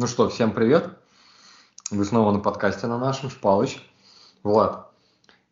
Ну 0.00 0.06
что, 0.06 0.30
всем 0.30 0.52
привет. 0.52 0.88
Вы 1.90 2.06
снова 2.06 2.32
на 2.32 2.38
подкасте 2.38 2.86
на 2.86 2.96
нашем, 2.96 3.28
Шпалыч. 3.28 3.82
Влад, 4.42 4.90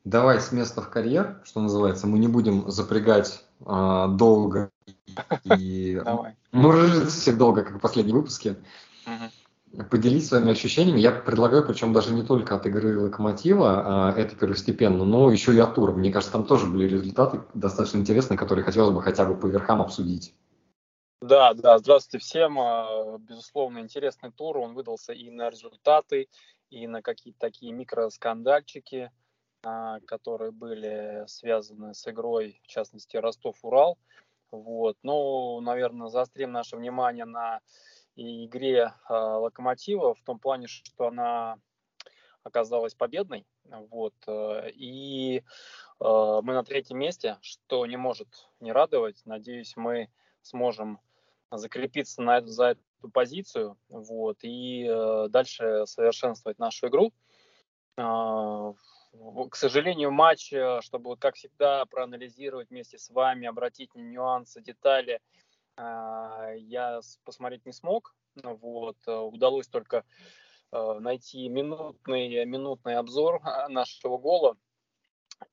давай 0.06 0.40
с 0.40 0.52
места 0.52 0.80
в 0.80 0.88
карьер, 0.88 1.42
что 1.44 1.60
называется. 1.60 2.06
Мы 2.06 2.18
не 2.18 2.28
будем 2.28 2.70
запрягать 2.70 3.44
э, 3.60 4.06
долго 4.08 4.70
и 5.58 6.02
мурыжить 6.52 7.10
всех 7.10 7.36
долго, 7.36 7.62
как 7.62 7.76
в 7.76 7.78
последнем 7.78 8.14
выпуске. 8.14 8.56
Поделись 9.90 10.28
своими 10.28 10.52
ощущениями. 10.52 10.98
Я 10.98 11.10
предлагаю, 11.10 11.62
причем 11.66 11.92
даже 11.92 12.14
не 12.14 12.22
только 12.22 12.54
от 12.54 12.64
игры 12.64 12.98
Локомотива, 12.98 13.82
а 13.84 14.12
это 14.16 14.34
первостепенно, 14.34 15.04
но 15.04 15.30
еще 15.30 15.54
и 15.54 15.58
от 15.58 15.74
тура. 15.74 15.92
Мне 15.92 16.10
кажется, 16.10 16.32
там 16.32 16.46
тоже 16.46 16.64
были 16.64 16.88
результаты 16.88 17.42
достаточно 17.52 17.98
интересные, 17.98 18.38
которые 18.38 18.64
хотелось 18.64 18.94
бы 18.94 19.02
хотя 19.02 19.26
бы 19.26 19.34
по 19.34 19.44
верхам 19.44 19.82
обсудить. 19.82 20.32
Да, 21.20 21.52
да, 21.52 21.78
здравствуйте 21.78 22.24
всем. 22.24 22.60
А, 22.60 23.18
безусловно, 23.18 23.80
интересный 23.80 24.30
тур. 24.30 24.56
Он 24.58 24.74
выдался 24.74 25.12
и 25.12 25.30
на 25.30 25.50
результаты, 25.50 26.28
и 26.70 26.86
на 26.86 27.02
какие-то 27.02 27.40
такие 27.40 27.72
микроскандальчики, 27.72 29.10
а, 29.64 29.98
которые 30.06 30.52
были 30.52 31.24
связаны 31.26 31.92
с 31.94 32.06
игрой, 32.06 32.60
в 32.62 32.68
частности, 32.68 33.16
Ростов-Урал. 33.16 33.98
Вот. 34.52 34.96
Ну, 35.02 35.58
наверное, 35.60 36.06
заострим 36.06 36.52
наше 36.52 36.76
внимание 36.76 37.24
на 37.24 37.62
игре 38.14 38.94
а, 39.08 39.38
Локомотива 39.38 40.14
в 40.14 40.22
том 40.22 40.38
плане, 40.38 40.68
что 40.68 41.08
она 41.08 41.56
оказалась 42.44 42.94
победной. 42.94 43.44
Вот. 43.64 44.14
И 44.28 45.42
мы 45.98 46.52
на 46.54 46.62
третьем 46.62 46.98
месте, 46.98 47.38
что 47.42 47.84
не 47.86 47.96
может 47.96 48.28
не 48.60 48.70
радовать. 48.70 49.20
Надеюсь, 49.26 49.76
мы 49.76 50.08
сможем 50.42 51.00
закрепиться 51.50 52.22
на, 52.22 52.40
за 52.46 52.76
эту 52.98 53.10
позицию 53.12 53.78
вот, 53.88 54.38
и 54.42 54.86
э, 54.88 55.28
дальше 55.28 55.86
совершенствовать 55.86 56.58
нашу 56.58 56.88
игру. 56.88 57.12
Э, 57.96 58.72
к 59.50 59.56
сожалению, 59.56 60.10
матч, 60.10 60.52
э, 60.52 60.80
чтобы, 60.82 61.16
как 61.16 61.36
всегда, 61.36 61.84
проанализировать 61.86 62.70
вместе 62.70 62.98
с 62.98 63.10
вами, 63.10 63.46
обратить 63.46 63.94
на 63.94 64.00
нюансы, 64.00 64.60
детали, 64.60 65.20
э, 65.76 66.54
я 66.58 67.00
посмотреть 67.24 67.64
не 67.64 67.72
смог. 67.72 68.14
Вот, 68.42 68.96
э, 69.06 69.16
удалось 69.16 69.68
только 69.68 70.04
э, 70.70 70.98
найти 71.00 71.48
минутный, 71.48 72.44
минутный 72.44 72.96
обзор 72.96 73.40
нашего 73.68 74.18
гола. 74.18 74.56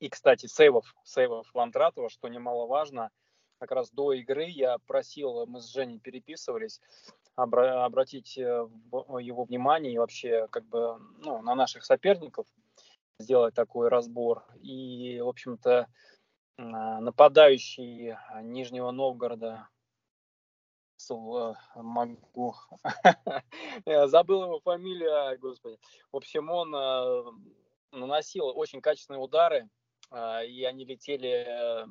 И, 0.00 0.08
кстати, 0.08 0.46
сейвов, 0.46 0.94
сейвов 1.04 1.48
Лантратова, 1.54 2.10
что 2.10 2.28
немаловажно– 2.28 3.10
как 3.58 3.72
раз 3.72 3.90
до 3.90 4.12
игры 4.12 4.44
я 4.44 4.78
просил, 4.78 5.46
мы 5.46 5.60
с 5.60 5.66
Женей 5.66 5.98
переписывались, 5.98 6.80
обра- 7.36 7.84
обратить 7.84 8.36
э, 8.38 8.42
его 8.42 9.44
внимание 9.44 9.94
и 9.94 9.98
вообще 9.98 10.48
как 10.48 10.64
бы 10.66 10.98
ну, 11.18 11.42
на 11.42 11.54
наших 11.54 11.84
соперников, 11.84 12.46
сделать 13.18 13.54
такой 13.54 13.88
разбор. 13.88 14.44
И, 14.62 15.20
в 15.20 15.28
общем-то, 15.28 15.88
нападающий 16.58 18.16
Нижнего 18.42 18.90
Новгорода 18.90 19.68
э, 21.10 21.54
могу 21.76 22.54
забыл 24.06 24.44
его 24.44 24.60
фамилию, 24.60 25.38
господи. 25.38 25.78
В 26.12 26.16
общем, 26.16 26.50
он 26.50 26.74
э, 26.74 27.24
наносил 27.92 28.46
очень 28.48 28.80
качественные 28.80 29.20
удары, 29.20 29.68
и 30.12 30.64
они 30.64 30.84
летели 30.84 31.84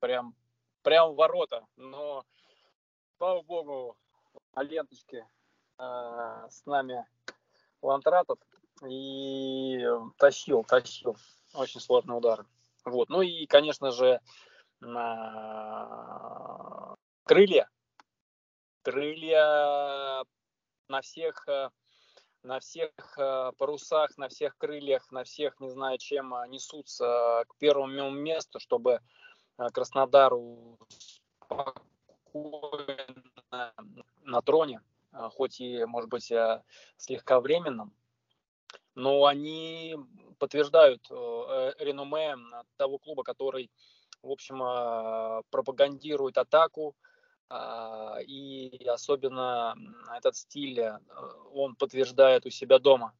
прям 0.00 0.34
прям 0.82 1.12
в 1.12 1.16
ворота. 1.16 1.66
Но, 1.76 2.24
слава 3.16 3.42
богу, 3.42 3.96
на 4.54 4.62
ленточке 4.62 5.26
э, 5.78 6.46
с 6.50 6.66
нами 6.66 7.06
Лантратов 7.80 8.38
и 8.86 9.86
тащил, 10.18 10.64
тащил. 10.64 11.16
Очень 11.54 11.80
сложный 11.80 12.16
удар. 12.16 12.44
Вот. 12.84 13.08
Ну 13.08 13.22
и, 13.22 13.46
конечно 13.46 13.92
же, 13.92 14.20
на 14.80 16.96
крылья. 17.24 17.68
Крылья 18.82 20.24
на 20.88 21.00
всех 21.02 21.46
на 22.42 22.58
всех 22.58 22.90
парусах, 23.56 24.18
на 24.18 24.28
всех 24.28 24.58
крыльях, 24.58 25.12
на 25.12 25.22
всех, 25.22 25.60
не 25.60 25.70
знаю 25.70 25.98
чем, 25.98 26.34
несутся 26.48 27.44
к 27.46 27.56
первому 27.58 28.10
месту, 28.10 28.58
чтобы 28.58 28.94
Э, 28.94 28.98
Краснодару 29.56 30.78
спокойно 32.32 33.22
на 34.22 34.42
троне, 34.42 34.80
э, 35.12 35.28
хоть 35.34 35.60
и, 35.60 35.84
может 35.84 36.08
быть, 36.08 36.30
э, 36.32 36.62
слегка 36.96 37.40
временном, 37.40 37.92
но 38.94 39.26
они 39.26 39.96
подтверждают 40.38 41.08
реноме 41.10 42.36
того 42.76 42.98
клуба, 42.98 43.22
который, 43.22 43.70
в 44.22 44.30
общем, 44.30 44.58
пропагандирует 45.50 46.36
атаку, 46.38 46.96
и 48.26 48.86
особенно 48.88 49.76
этот 50.16 50.36
стиль 50.36 50.82
он 51.52 51.76
подтверждает 51.76 52.44
у 52.46 52.50
себя 52.50 52.78
дома 52.78 53.14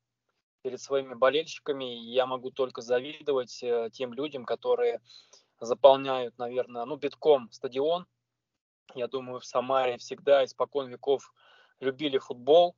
перед 0.63 0.81
своими 0.81 1.15
болельщиками. 1.15 1.85
Я 1.85 2.27
могу 2.27 2.51
только 2.51 2.83
завидовать 2.83 3.65
тем 3.93 4.13
людям, 4.15 4.45
которые 4.45 5.01
заполняют, 5.65 6.37
наверное, 6.39 6.85
ну, 6.85 6.97
битком 6.97 7.51
стадион. 7.51 8.07
Я 8.95 9.07
думаю, 9.07 9.41
в 9.41 9.47
Самаре 9.47 9.97
всегда 9.99 10.45
испокон 10.45 10.89
веков 10.89 11.33
любили 11.81 12.19
футбол. 12.19 12.77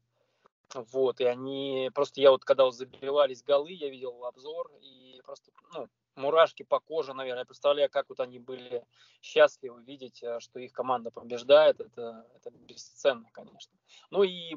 Вот, 0.74 1.20
и 1.20 1.24
они, 1.24 1.90
просто 1.94 2.20
я 2.20 2.30
вот, 2.30 2.44
когда 2.44 2.64
вот 2.64 2.74
забивались 2.74 3.42
голы, 3.42 3.72
я 3.72 3.90
видел 3.90 4.24
обзор, 4.24 4.72
и 4.80 5.20
просто, 5.24 5.52
ну, 5.72 5.88
мурашки 6.16 6.62
по 6.62 6.80
коже, 6.80 7.14
наверное. 7.14 7.42
Я 7.42 7.46
представляю, 7.46 7.90
как 7.90 8.08
вот 8.08 8.20
они 8.20 8.38
были 8.38 8.84
счастливы 9.20 9.82
видеть, 9.82 10.22
э, 10.22 10.40
что 10.40 10.58
их 10.58 10.72
команда 10.72 11.10
побеждает. 11.10 11.80
Это, 11.80 12.26
это 12.34 12.50
бесценно, 12.50 13.28
конечно. 13.32 13.72
Ну 14.10 14.22
и 14.22 14.56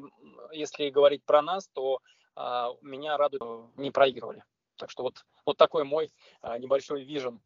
если 0.52 0.90
говорить 0.90 1.24
про 1.24 1.42
нас, 1.42 1.68
то 1.70 2.00
а, 2.36 2.72
меня 2.82 3.18
радует, 3.18 3.76
не 3.78 3.92
проигрывали. 3.92 4.44
Так 4.76 4.92
что 4.92 5.04
вот, 5.04 5.26
вот 5.46 5.58
такой 5.58 5.84
мой 5.84 6.12
а, 6.42 6.58
небольшой 6.60 7.04
вижен 7.04 7.42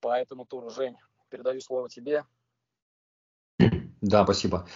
по 0.00 0.16
этому 0.18 0.44
туру. 0.44 0.70
Жень, 0.70 0.96
передаю 1.30 1.60
слово 1.60 1.88
тебе. 1.88 2.24
Да, 4.00 4.24
спасибо. 4.24 4.66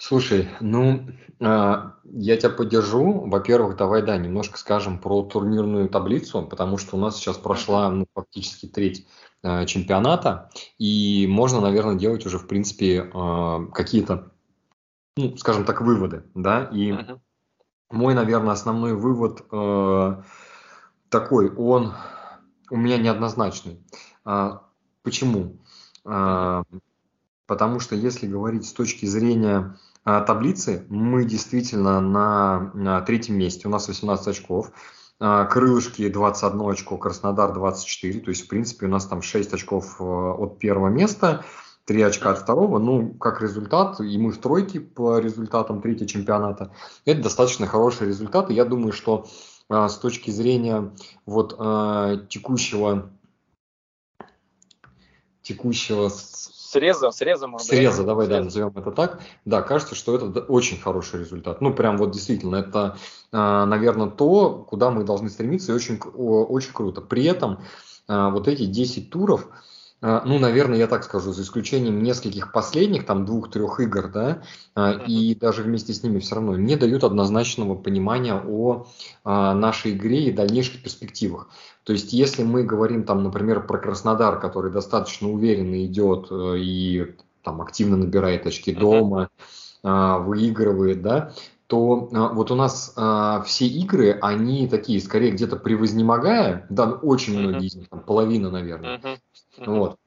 Слушай, 0.00 0.48
ну, 0.60 1.08
э, 1.40 1.90
я 2.04 2.36
тебя 2.36 2.50
поддержу. 2.50 3.28
Во-первых, 3.28 3.76
давай, 3.76 4.02
да, 4.02 4.16
немножко 4.16 4.56
скажем 4.56 5.00
про 5.00 5.22
турнирную 5.24 5.88
таблицу, 5.88 6.46
потому 6.46 6.78
что 6.78 6.96
у 6.96 7.00
нас 7.00 7.16
сейчас 7.16 7.36
прошла 7.36 7.90
ну, 7.90 8.06
фактически 8.14 8.66
треть 8.66 9.08
э, 9.42 9.66
чемпионата, 9.66 10.50
и 10.78 11.26
можно, 11.28 11.60
наверное, 11.60 11.96
делать 11.96 12.24
уже, 12.26 12.38
в 12.38 12.46
принципе, 12.46 13.10
э, 13.12 13.66
какие-то, 13.74 14.32
ну, 15.16 15.36
скажем 15.36 15.64
так, 15.64 15.80
выводы, 15.80 16.22
да, 16.34 16.70
и 16.72 16.92
uh-huh. 16.92 17.18
мой, 17.90 18.14
наверное, 18.14 18.52
основной 18.52 18.94
вывод 18.94 19.44
э, 19.50 20.22
такой, 21.08 21.52
он 21.56 21.92
у 22.70 22.76
меня 22.76 22.98
неоднозначный. 22.98 23.82
А, 24.28 24.60
почему? 25.02 25.56
А, 26.04 26.62
потому 27.46 27.80
что 27.80 27.96
если 27.96 28.26
говорить 28.26 28.66
с 28.66 28.74
точки 28.74 29.06
зрения 29.06 29.78
а, 30.04 30.20
таблицы, 30.20 30.84
мы 30.90 31.24
действительно 31.24 32.02
на, 32.02 33.00
третьем 33.06 33.38
месте, 33.38 33.66
у 33.66 33.70
нас 33.70 33.88
18 33.88 34.28
очков. 34.28 34.70
Крылышки 35.18 36.08
21 36.08 36.60
очко, 36.70 36.96
Краснодар 36.96 37.52
24, 37.52 38.20
то 38.20 38.28
есть, 38.28 38.44
в 38.44 38.48
принципе, 38.48 38.86
у 38.86 38.88
нас 38.88 39.04
там 39.04 39.20
6 39.20 39.52
очков 39.52 40.00
от 40.00 40.60
первого 40.60 40.90
места, 40.90 41.44
3 41.86 42.02
очка 42.02 42.30
от 42.30 42.38
второго, 42.38 42.78
ну, 42.78 43.14
как 43.14 43.42
результат, 43.42 43.98
и 43.98 44.16
мы 44.16 44.30
в 44.30 44.38
тройке 44.38 44.78
по 44.78 45.18
результатам 45.18 45.82
третьего 45.82 46.06
чемпионата, 46.06 46.72
это 47.04 47.20
достаточно 47.20 47.66
хороший 47.66 48.06
результат, 48.06 48.50
и 48.50 48.54
я 48.54 48.64
думаю, 48.64 48.92
что 48.92 49.26
с 49.68 49.96
точки 49.96 50.30
зрения 50.30 50.92
вот 51.26 51.58
текущего 52.28 53.10
текущего 55.48 56.10
среза, 56.10 57.10
среза, 57.10 57.46
может, 57.46 57.66
среза, 57.66 58.04
давай, 58.04 58.26
среза. 58.26 58.38
да, 58.38 58.44
назовем 58.44 58.72
это 58.76 58.90
так. 58.90 59.20
Да, 59.46 59.62
кажется, 59.62 59.94
что 59.94 60.14
это 60.14 60.40
очень 60.40 60.78
хороший 60.78 61.20
результат. 61.20 61.60
Ну, 61.62 61.72
прям 61.72 61.96
вот 61.96 62.10
действительно, 62.10 62.56
это, 62.56 62.98
а, 63.32 63.64
наверное, 63.64 64.10
то, 64.10 64.66
куда 64.68 64.90
мы 64.90 65.04
должны 65.04 65.30
стремиться, 65.30 65.72
и 65.72 65.74
очень, 65.74 65.98
очень 65.98 66.72
круто. 66.72 67.00
При 67.00 67.24
этом 67.24 67.62
а, 68.06 68.30
вот 68.30 68.48
эти 68.48 68.66
10 68.66 69.10
туров, 69.10 69.48
ну, 70.00 70.38
наверное, 70.38 70.78
я 70.78 70.86
так 70.86 71.02
скажу, 71.04 71.32
за 71.32 71.42
исключением 71.42 72.02
нескольких 72.02 72.52
последних, 72.52 73.04
там, 73.04 73.24
двух-трех 73.24 73.80
игр, 73.80 74.08
да, 74.08 74.42
и 75.06 75.34
даже 75.34 75.62
вместе 75.62 75.92
с 75.92 76.02
ними 76.02 76.20
все 76.20 76.36
равно 76.36 76.56
не 76.56 76.76
дают 76.76 77.02
однозначного 77.02 77.74
понимания 77.74 78.34
о 78.34 78.86
нашей 79.24 79.92
игре 79.92 80.28
и 80.28 80.32
дальнейших 80.32 80.82
перспективах. 80.82 81.48
То 81.82 81.92
есть, 81.92 82.12
если 82.12 82.44
мы 82.44 82.62
говорим, 82.62 83.04
там, 83.04 83.24
например, 83.24 83.66
про 83.66 83.78
Краснодар, 83.78 84.38
который 84.38 84.70
достаточно 84.70 85.28
уверенно 85.30 85.84
идет 85.84 86.28
э, 86.30 86.58
и 86.58 87.16
там 87.42 87.60
активно 87.62 87.96
набирает 87.96 88.46
очки 88.46 88.72
дома, 88.72 89.30
выигрывает, 89.82 91.02
да, 91.02 91.32
то 91.68 92.08
а, 92.12 92.28
вот 92.32 92.50
у 92.50 92.54
нас 92.54 92.94
а, 92.96 93.42
все 93.42 93.66
игры, 93.66 94.18
они 94.22 94.66
такие, 94.66 95.00
скорее 95.00 95.32
где-то 95.32 95.56
превознемогая, 95.56 96.66
да, 96.70 96.86
ну, 96.86 96.94
очень 97.02 97.34
mm-hmm. 97.34 97.46
многие 97.46 97.66
из 97.66 97.74
них, 97.76 97.88
там, 97.90 98.00
половина, 98.00 98.50
наверное. 98.50 98.96
Mm-hmm. 98.96 99.18
Mm-hmm. 99.58 99.78
Вот. 99.78 99.98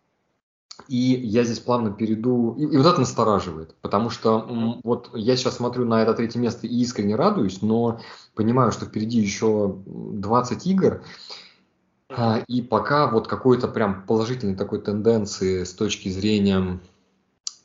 И 0.88 0.98
я 0.98 1.44
здесь 1.44 1.60
плавно 1.60 1.92
перейду, 1.92 2.56
и, 2.56 2.64
и 2.64 2.78
вот 2.78 2.88
это 2.88 3.00
настораживает, 3.00 3.76
потому 3.82 4.10
что 4.10 4.40
mm-hmm. 4.40 4.80
вот 4.84 5.12
я 5.14 5.36
сейчас 5.36 5.58
смотрю 5.58 5.86
на 5.86 6.02
это 6.02 6.16
третье 6.16 6.40
место 6.40 6.66
и 6.66 6.82
искренне 6.82 7.16
радуюсь, 7.16 7.62
но 7.62 8.02
понимаю, 8.34 8.72
что 8.72 8.88
впереди 8.88 9.20
еще 9.20 9.84
20 9.86 10.66
игр, 10.66 11.04
mm-hmm. 12.10 12.46
и 12.48 12.64
пока 12.64 13.06
вот 13.06 13.28
какой-то 13.28 13.68
прям 13.68 14.04
положительной 14.08 14.56
такой 14.56 14.82
тенденции 14.82 15.64
с 15.64 15.74
точки 15.74 16.10
зрения, 16.10 16.80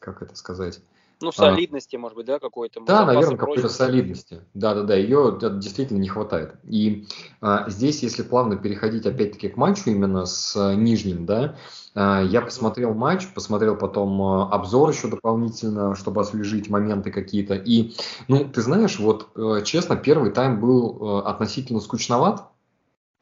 как 0.01 0.21
это 0.21 0.37
сказать, 0.37 0.81
ну, 1.21 1.29
а. 1.29 1.33
солидности, 1.33 1.97
а, 1.97 1.99
может 1.99 2.17
быть, 2.17 2.27
да, 2.27 2.39
какой-то. 2.39 2.81
Да, 2.81 3.05
наверное, 3.07 3.37
какой-то 3.37 3.69
солидности. 3.69 4.43
Да, 4.55 4.75
да, 4.75 4.83
да, 4.83 4.97
ее 4.97 5.39
действительно 5.41 5.99
не 5.99 6.09
хватает. 6.09 6.57
И 6.65 7.07
а, 7.41 7.69
здесь, 7.71 8.03
если 8.03 8.23
плавно 8.23 8.57
переходить 8.57 9.07
опять-таки 9.07 9.49
к 9.49 9.57
матчу 9.57 9.91
именно 9.91 10.27
с 10.27 10.55
а, 10.57 10.75
Нижним, 10.75 11.25
да, 11.25 11.57
а, 11.95 12.23
я 12.23 12.43
посмотрел 12.43 12.93
матч, 12.93 13.27
посмотрел 13.33 13.77
потом 13.77 14.21
а, 14.21 14.51
обзор 14.51 14.91
еще 14.91 15.09
дополнительно, 15.09 15.95
чтобы 15.95 16.21
освежить 16.21 16.69
моменты 16.69 17.11
какие-то. 17.11 17.55
И, 17.55 17.95
ну, 18.29 18.45
ты 18.45 18.61
знаешь, 18.61 18.99
вот 18.99 19.29
а, 19.35 19.63
честно, 19.63 19.97
первый 19.97 20.31
тайм 20.31 20.61
был 20.61 20.99
а, 21.01 21.31
относительно 21.31 21.81
скучноват. 21.81 22.49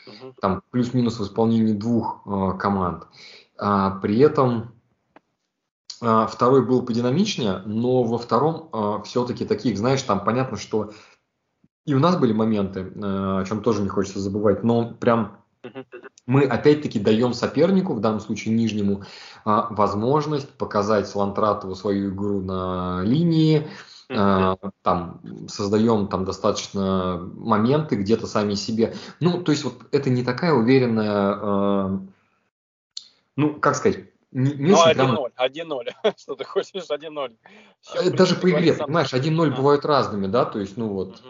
Угу. 0.06 0.34
Там 0.40 0.62
плюс-минус 0.70 1.18
в 1.18 1.24
исполнении 1.24 1.72
двух 1.72 2.22
а, 2.26 2.52
команд. 2.54 3.04
А, 3.56 3.90
при 4.00 4.18
этом 4.18 4.74
второй 6.00 6.64
был 6.64 6.82
подинамичнее, 6.82 7.62
но 7.64 8.02
во 8.02 8.18
втором 8.18 8.68
а, 8.72 9.02
все-таки 9.02 9.44
таких, 9.44 9.78
знаешь, 9.78 10.02
там 10.02 10.24
понятно, 10.24 10.56
что 10.56 10.92
и 11.86 11.94
у 11.94 11.98
нас 11.98 12.16
были 12.16 12.32
моменты, 12.32 12.92
а, 13.02 13.40
о 13.40 13.44
чем 13.44 13.62
тоже 13.62 13.82
не 13.82 13.88
хочется 13.88 14.20
забывать, 14.20 14.64
но 14.64 14.92
прям 14.92 15.38
мы 16.26 16.44
опять-таки 16.44 16.98
даем 16.98 17.32
сопернику, 17.32 17.94
в 17.94 18.00
данном 18.00 18.20
случае 18.20 18.54
нижнему, 18.54 19.04
возможность 19.44 20.50
показать 20.58 21.14
Лантратову 21.14 21.74
свою 21.74 22.10
игру 22.10 22.40
на 22.40 23.02
линии, 23.02 23.66
там 24.08 25.20
создаем 25.48 26.08
там 26.08 26.26
достаточно 26.26 27.18
моменты 27.34 27.96
где-то 27.96 28.26
сами 28.26 28.54
себе. 28.54 28.94
Ну, 29.20 29.42
то 29.42 29.52
есть 29.52 29.64
вот 29.64 29.86
это 29.90 30.10
не 30.10 30.22
такая 30.22 30.52
уверенная, 30.52 32.00
ну, 33.36 33.54
как 33.60 33.74
сказать, 33.76 34.13
ну, 34.34 34.74
1-0, 34.74 34.94
прям... 34.94 35.16
1-0. 35.16 36.14
Что 36.18 36.34
ты 36.34 36.44
хочешь, 36.44 36.90
1-0. 36.90 37.36
Э, 37.94 38.10
даже 38.10 38.34
по 38.34 38.50
игре, 38.50 38.74
понимаешь, 38.74 39.14
1-0 39.14 39.46
а. 39.46 39.56
бывают 39.56 39.84
разными, 39.84 40.26
да, 40.26 40.44
то 40.44 40.58
есть, 40.58 40.76
ну 40.76 40.88
вот, 40.88 41.22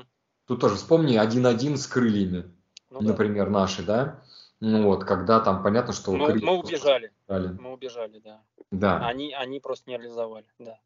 тут 0.46 0.60
тоже 0.60 0.76
вспомни 0.76 1.22
1-1 1.22 1.76
с 1.76 1.86
крыльями, 1.86 2.50
ну, 2.90 3.02
например, 3.02 3.50
наши, 3.50 3.82
да, 3.82 4.22
ну 4.60 4.84
вот, 4.84 5.04
когда 5.04 5.40
там 5.40 5.62
понятно, 5.62 5.92
что... 5.92 6.12
Мы, 6.12 6.26
крылья 6.26 6.46
мы 6.46 6.58
убежали, 6.58 7.12
мы 7.28 7.72
убежали, 7.72 8.18
да. 8.20 8.40
Да. 8.70 9.06
Они, 9.06 9.34
они 9.34 9.60
просто 9.60 9.90
не 9.90 9.98
реализовали, 9.98 10.46
да. 10.58 10.78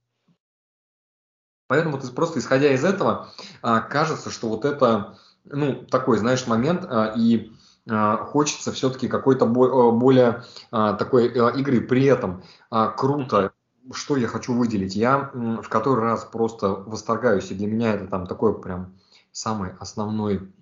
Поэтому 1.69 1.99
просто 1.99 2.41
исходя 2.41 2.73
из 2.73 2.85
этого, 2.85 3.33
а, 3.63 3.81
кажется, 3.81 4.31
что 4.31 4.49
вот 4.49 4.65
это, 4.65 5.19
ну, 5.45 5.85
такой, 5.85 6.19
знаешь, 6.19 6.47
момент, 6.47 6.85
а, 6.89 7.15
и 7.17 7.53
хочется 7.89 8.73
все-таки 8.73 9.09
какой-то 9.09 9.47
э, 9.47 9.91
более 9.93 10.45
а, 10.71 10.95
такой 10.95 11.29
э, 11.29 11.59
игры. 11.59 11.81
При 11.81 12.05
этом 12.05 12.43
а, 12.71 12.89
круто, 12.89 13.53
что 13.93 14.17
я 14.17 14.29
хочу 14.29 14.55
выделить. 14.55 14.95
Я 14.95 15.31
в 15.33 15.69
который 15.69 16.01
раз 16.01 16.25
просто 16.25 16.69
восторгаюсь, 16.69 17.51
и 17.51 17.55
для 17.55 17.67
меня 17.67 17.95
это 17.95 18.07
там 18.07 18.27
такой 18.27 18.61
прям 18.61 18.95
самый 19.33 19.73
основной 19.81 20.53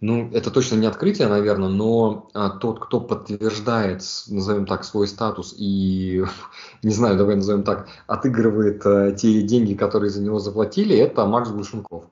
ну, 0.00 0.30
это 0.32 0.50
точно 0.50 0.76
не 0.76 0.86
открытие, 0.86 1.28
наверное, 1.28 1.68
но 1.68 2.28
а, 2.34 2.50
тот, 2.50 2.80
кто 2.80 3.00
подтверждает, 3.00 4.02
назовем 4.28 4.66
так, 4.66 4.84
свой 4.84 5.08
статус 5.08 5.54
и, 5.56 6.22
не 6.82 6.90
знаю, 6.90 7.16
давай 7.16 7.36
назовем 7.36 7.62
так, 7.62 7.88
отыгрывает 8.06 8.84
а, 8.84 9.12
те 9.12 9.42
деньги, 9.42 9.74
которые 9.74 10.10
за 10.10 10.22
него 10.22 10.38
заплатили, 10.38 10.94
это 10.96 11.24
Макс 11.26 11.50
Глушенков. 11.50 12.04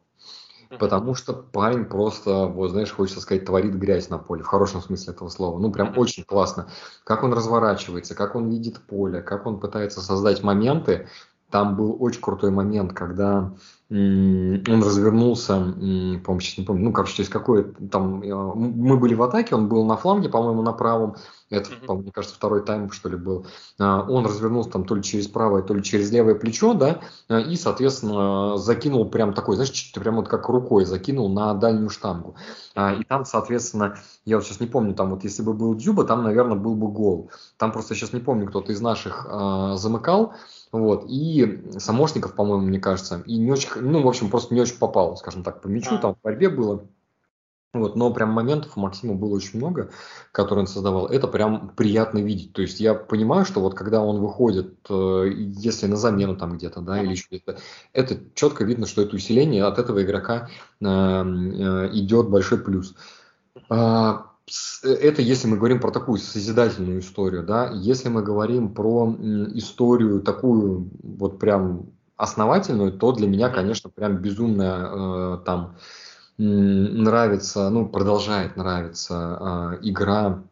Потому 0.69 1.15
что 1.15 1.33
парень 1.33 1.85
просто, 1.85 2.47
вот 2.47 2.71
знаешь, 2.71 2.93
хочется 2.93 3.21
сказать, 3.21 3.45
творит 3.45 3.75
грязь 3.75 4.09
на 4.11 4.19
поле, 4.19 4.43
в 4.43 4.47
хорошем 4.47 4.81
смысле 4.81 5.13
этого 5.13 5.29
слова. 5.29 5.59
Ну, 5.59 5.71
прям 5.71 5.97
очень 5.97 6.25
классно. 6.25 6.69
Как 7.05 7.23
он 7.23 7.33
разворачивается, 7.33 8.15
как 8.15 8.35
он 8.35 8.51
видит 8.51 8.81
поле, 8.81 9.23
как 9.23 9.47
он 9.47 9.61
пытается 9.61 10.01
создать 10.01 10.43
моменты. 10.43 11.09
Там 11.55 11.77
был 11.77 11.97
очень 12.01 12.21
крутой 12.21 12.51
момент, 12.51 12.95
когда 12.95 13.53
он 13.91 14.83
развернулся, 14.83 15.55
по-моему, 15.55 16.41
сейчас 16.41 16.59
не 16.59 16.65
помню, 16.65 16.85
ну, 16.87 16.93
короче, 16.93 17.15
через 17.15 17.29
какой 17.29 17.73
там, 17.93 18.23
э, 18.23 18.35
мы 18.35 18.97
были 18.97 19.15
в 19.15 19.23
атаке, 19.23 19.55
он 19.55 19.69
был 19.69 19.85
на 19.85 19.97
фланге, 19.97 20.29
по-моему, 20.29 20.63
на 20.63 20.73
правом, 20.73 21.15
это, 21.51 21.71
mm-hmm. 21.71 22.03
мне 22.03 22.11
кажется, 22.11 22.35
второй 22.35 22.65
тайм, 22.65 22.91
что 22.91 23.09
ли, 23.09 23.17
был. 23.17 23.47
А, 23.79 24.03
он 24.03 24.25
развернулся 24.25 24.71
там 24.71 24.85
то 24.85 24.95
ли 24.95 25.03
через 25.03 25.29
правое, 25.29 25.63
то 25.63 25.75
ли 25.75 25.83
через 25.83 26.11
левое 26.11 26.35
плечо, 26.35 26.75
да, 26.75 27.01
а, 27.29 27.39
и, 27.39 27.57
соответственно, 27.57 28.57
закинул 28.57 29.09
прям 29.09 29.35
такой, 29.35 29.57
знаешь, 29.57 29.93
прям 29.93 30.17
вот 30.17 30.29
как 30.29 30.49
рукой 30.49 30.87
закинул 30.87 31.29
на 31.29 31.55
дальнюю 31.55 31.91
штангу. 31.91 32.35
А, 32.75 32.95
и 32.95 33.05
там, 33.05 33.25
соответственно, 33.25 33.99
я 34.25 34.37
вот 34.37 34.45
сейчас 34.45 34.61
не 34.61 34.67
помню, 34.67 34.95
там 34.95 35.11
вот 35.11 35.25
если 35.25 35.43
бы 35.43 35.53
был 35.53 35.75
Дзюба, 35.75 36.05
там, 36.05 36.25
наверное, 36.25 36.57
был 36.57 36.75
бы 36.75 36.89
гол. 36.89 37.31
Там 37.59 37.71
просто 37.71 37.95
сейчас 37.95 38.13
не 38.13 38.21
помню, 38.21 38.49
кто-то 38.49 38.73
из 38.73 38.81
наших 38.81 39.27
замыкал, 39.77 40.33
вот, 40.81 41.07
и 41.09 41.63
Самошников, 41.79 42.35
по-моему, 42.35 42.67
мне 42.67 42.81
кажется, 42.81 43.23
и 43.27 43.37
не 43.37 43.53
очень, 43.53 43.71
ну, 43.77 44.03
в 44.03 44.09
общем, 44.09 44.29
просто 44.29 44.55
не 44.55 44.61
очень 44.61 44.79
попал, 44.79 45.17
скажем 45.17 45.45
так, 45.45 45.61
по 45.61 45.69
мячу, 45.69 45.95
а. 45.95 45.99
там 45.99 46.15
в 46.17 46.21
борьбе 46.21 46.49
было. 46.49 46.85
Вот, 47.73 47.95
но 47.97 48.13
прям 48.13 48.31
моментов 48.31 48.77
у 48.77 48.81
Максима 48.81 49.15
было 49.15 49.35
очень 49.35 49.59
много, 49.59 49.91
которые 50.33 50.63
он 50.63 50.67
создавал. 50.67 51.07
Это 51.07 51.29
прям 51.29 51.71
приятно 51.77 52.19
видеть. 52.19 52.53
То 52.53 52.63
есть 52.63 52.81
я 52.81 52.95
понимаю, 52.95 53.45
что 53.45 53.61
вот 53.61 53.75
когда 53.75 54.01
он 54.01 54.21
выходит, 54.21 54.75
э, 54.89 55.31
если 55.35 55.87
на 55.87 55.97
замену 55.97 56.37
там 56.37 56.57
где-то, 56.57 56.81
да, 56.81 57.03
или 57.03 57.11
еще 57.11 57.27
где-то, 57.31 57.59
это 57.93 58.19
четко 58.35 58.65
видно, 58.65 58.87
что 58.87 59.03
это 59.03 59.17
усиление 59.17 59.65
от 59.65 59.79
этого 59.79 60.03
игрока 60.03 60.49
э, 60.81 60.87
э, 60.87 61.91
идет 61.93 62.31
большой 62.31 62.59
плюс. 62.59 62.95
А, 63.69 64.34
это 64.83 65.23
если 65.23 65.47
мы 65.49 65.57
говорим 65.57 65.81
про 65.81 65.91
такую 65.91 66.19
созидательную 66.19 67.01
историю, 67.01 67.45
да, 67.45 67.71
если 67.73 68.09
мы 68.09 68.23
говорим 68.23 68.75
про 68.75 69.15
историю 69.55 70.21
такую 70.21 70.91
вот 71.03 71.39
прям 71.39 71.91
основательную, 72.17 72.93
то 72.93 73.13
для 73.13 73.27
меня, 73.27 73.49
конечно, 73.49 73.91
прям 73.91 74.19
безумно 74.19 75.41
э, 75.41 75.45
там 75.45 75.77
нравится, 76.37 77.71
ну, 77.71 77.89
продолжает 77.89 78.57
нравиться 78.57 79.79
э, 79.81 79.89
игра 79.89 80.43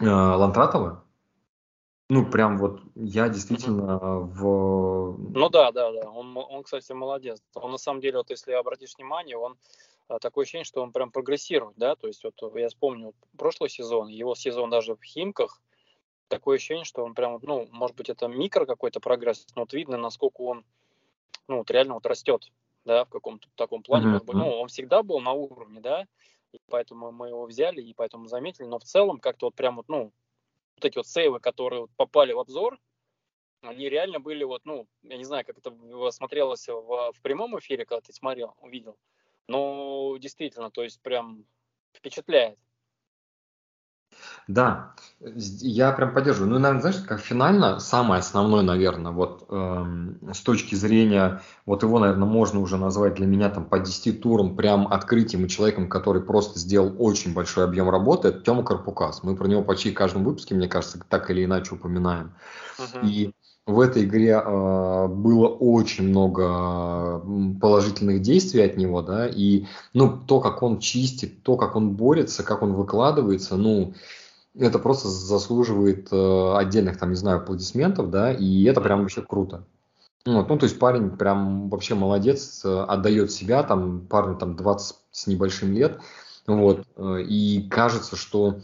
э, 0.00 0.06
Лантратова. 0.06 1.04
Ну, 2.10 2.24
прям 2.24 2.56
вот 2.56 2.80
я 2.94 3.28
действительно 3.28 3.98
в... 3.98 5.18
Ну 5.18 5.48
да, 5.50 5.72
да, 5.72 5.92
да. 5.92 6.10
Он, 6.10 6.36
он, 6.36 6.62
кстати, 6.62 6.90
молодец. 6.92 7.42
Он 7.54 7.72
на 7.72 7.78
самом 7.78 8.00
деле, 8.00 8.16
вот 8.16 8.30
если 8.30 8.52
обратишь 8.52 8.96
внимание, 8.96 9.36
он 9.36 9.56
такое 10.20 10.44
ощущение, 10.44 10.64
что 10.64 10.82
он 10.82 10.92
прям 10.92 11.10
прогрессирует, 11.10 11.76
да, 11.76 11.94
то 11.94 12.06
есть 12.06 12.24
вот 12.24 12.34
я 12.56 12.68
вспомню 12.68 13.14
прошлый 13.36 13.68
сезон, 13.68 14.08
его 14.08 14.34
сезон 14.34 14.70
даже 14.70 14.94
в 14.94 15.02
Химках, 15.02 15.60
такое 16.28 16.56
ощущение, 16.56 16.84
что 16.84 17.04
он 17.04 17.14
прям, 17.14 17.38
ну, 17.42 17.68
может 17.70 17.96
быть, 17.96 18.08
это 18.08 18.28
микро 18.28 18.64
какой-то 18.64 19.00
прогресс, 19.00 19.46
но 19.54 19.62
вот 19.62 19.72
видно, 19.72 19.98
насколько 19.98 20.40
он, 20.42 20.64
ну, 21.46 21.58
вот 21.58 21.70
реально 21.70 21.94
вот 21.94 22.06
растет, 22.06 22.50
да, 22.84 23.04
в 23.04 23.10
каком-то 23.10 23.48
таком 23.54 23.82
плане, 23.82 24.16
mm-hmm. 24.16 24.32
ну, 24.32 24.50
он 24.60 24.68
всегда 24.68 25.02
был 25.02 25.20
на 25.20 25.32
уровне, 25.32 25.80
да, 25.80 26.06
и 26.52 26.60
поэтому 26.68 27.12
мы 27.12 27.28
его 27.28 27.44
взяли, 27.44 27.82
и 27.82 27.92
поэтому 27.92 28.26
заметили, 28.28 28.66
но 28.66 28.78
в 28.78 28.84
целом 28.84 29.18
как-то 29.18 29.46
вот 29.46 29.54
прям 29.54 29.76
вот, 29.76 29.88
ну, 29.88 30.12
вот 30.76 30.84
эти 30.84 30.96
вот 30.96 31.06
сейвы, 31.06 31.40
которые 31.40 31.82
вот 31.82 31.90
попали 31.96 32.32
в 32.32 32.38
обзор, 32.38 32.78
они 33.62 33.88
реально 33.88 34.20
были 34.20 34.44
вот, 34.44 34.64
ну, 34.64 34.86
я 35.02 35.16
не 35.16 35.24
знаю, 35.24 35.44
как 35.44 35.58
это 35.58 35.74
смотрелось 36.12 36.68
в, 36.68 37.12
в 37.12 37.20
прямом 37.22 37.58
эфире, 37.58 37.84
когда 37.84 38.00
ты 38.00 38.12
смотрел, 38.12 38.54
увидел, 38.60 38.96
ну, 39.48 40.16
действительно, 40.18 40.70
то 40.70 40.82
есть 40.82 41.00
прям 41.00 41.44
впечатляет. 41.92 42.58
Да, 44.46 44.94
я 45.20 45.92
прям 45.92 46.14
поддерживаю. 46.14 46.50
Ну, 46.50 46.58
наверное, 46.58 46.80
знаешь, 46.80 47.06
как 47.06 47.20
финально, 47.20 47.80
самое 47.80 48.20
основное, 48.20 48.62
наверное, 48.62 49.12
вот 49.12 49.44
эм, 49.50 50.18
с 50.32 50.40
точки 50.40 50.74
зрения, 50.74 51.42
вот 51.66 51.82
его, 51.82 51.98
наверное, 51.98 52.26
можно 52.26 52.60
уже 52.60 52.78
назвать 52.78 53.14
для 53.14 53.26
меня 53.26 53.50
там 53.50 53.66
по 53.66 53.78
10 53.78 54.22
турам 54.22 54.56
прям 54.56 54.88
открытием 54.88 55.44
и 55.44 55.48
человеком, 55.48 55.88
который 55.88 56.22
просто 56.22 56.58
сделал 56.58 56.94
очень 56.98 57.34
большой 57.34 57.64
объем 57.64 57.90
работы, 57.90 58.28
это 58.28 58.40
Тёма 58.40 58.64
Карпукас. 58.64 59.22
Мы 59.22 59.36
про 59.36 59.46
него 59.48 59.62
почти 59.62 59.90
в 59.90 59.94
каждом 59.94 60.24
выпуске, 60.24 60.54
мне 60.54 60.68
кажется, 60.68 60.98
так 61.08 61.30
или 61.30 61.44
иначе 61.44 61.74
упоминаем. 61.74 62.34
Uh-huh. 62.78 63.06
И 63.06 63.32
в 63.68 63.80
этой 63.80 64.04
игре 64.04 64.30
э, 64.30 65.06
было 65.08 65.46
очень 65.46 66.08
много 66.08 67.22
положительных 67.60 68.22
действий 68.22 68.62
от 68.62 68.78
него, 68.78 69.02
да, 69.02 69.28
и, 69.28 69.66
ну, 69.92 70.18
то, 70.26 70.40
как 70.40 70.62
он 70.62 70.78
чистит, 70.78 71.42
то, 71.42 71.58
как 71.58 71.76
он 71.76 71.90
борется, 71.90 72.42
как 72.42 72.62
он 72.62 72.72
выкладывается, 72.72 73.56
ну, 73.56 73.92
это 74.58 74.78
просто 74.78 75.08
заслуживает 75.08 76.08
э, 76.10 76.54
отдельных, 76.56 76.98
там, 76.98 77.10
не 77.10 77.16
знаю, 77.16 77.42
аплодисментов, 77.42 78.08
да, 78.10 78.32
и 78.32 78.64
это 78.64 78.80
прям 78.80 79.02
вообще 79.02 79.20
круто. 79.20 79.66
Вот, 80.24 80.48
ну, 80.48 80.58
то 80.58 80.64
есть 80.64 80.78
парень 80.78 81.10
прям 81.10 81.68
вообще 81.68 81.94
молодец, 81.94 82.64
отдает 82.64 83.30
себя, 83.30 83.62
там 83.64 84.00
парню 84.06 84.36
там 84.36 84.56
20 84.56 84.96
с 85.10 85.26
небольшим 85.26 85.74
лет, 85.74 86.00
вот, 86.46 86.86
и 86.96 87.68
кажется, 87.70 88.16
что 88.16 88.60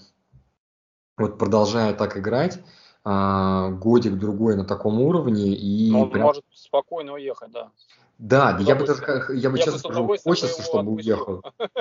вот 1.19 1.37
продолжая 1.37 1.93
так 1.93 2.17
играть, 2.17 2.59
а, 3.05 3.71
годик-другой 3.71 4.57
на 4.57 4.65
таком 4.65 5.01
уровне 5.01 5.55
и... 5.55 5.91
Но 5.91 6.03
он 6.03 6.11
прям... 6.11 6.25
может 6.25 6.45
спокойно 6.55 7.13
уехать, 7.13 7.51
да. 7.51 7.71
Да, 8.19 8.57
я 8.61 8.75
бы, 8.75 8.87
даже, 8.87 9.03
я 9.35 9.51
бы 9.51 9.59
я 9.59 9.65
честно 9.65 9.79
скажу, 9.79 10.17
хочется, 10.25 10.63
чтобы 10.63 10.93
уехал. 10.93 11.43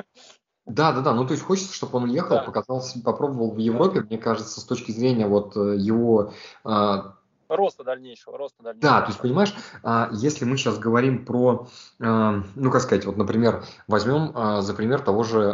Да, 0.65 0.94
да, 0.94 1.01
да. 1.01 1.13
Ну, 1.13 1.25
то 1.25 1.34
есть 1.34 1.44
хочется, 1.44 1.74
чтобы 1.74 1.98
он 1.98 2.06
уехал, 2.06 2.38
да. 2.38 2.44
показался, 2.44 2.98
попробовал 3.01 3.51
в 3.51 3.58
Европе. 3.58 4.00
Мне 4.00 4.18
кажется, 4.18 4.62
с 4.62 4.63
точки 4.63 4.94
зрения 4.94 5.27
вот 5.27 5.58
э, 5.58 5.75
его 5.77 6.32
а, 6.63 7.15
роста 7.50 7.84
дальнейшего, 7.84 8.38
роста 8.38 8.63
дальнейшего. 8.63 8.94
Да, 8.94 9.01
то 9.01 9.08
есть, 9.08 9.20
понимаешь, 9.20 9.53
а, 9.84 10.10
если 10.13 10.46
мы 10.46 10.56
сейчас 10.56 10.80
говорим 10.80 11.25
про, 11.25 11.68
а, 12.00 12.44
ну, 12.56 12.72
как 12.72 12.82
сказать, 12.82 13.06
вот, 13.06 13.18
например, 13.18 13.65
возьмем 13.89 14.62
за 14.62 14.74
пример 14.74 15.01
того 15.01 15.24
же 15.24 15.53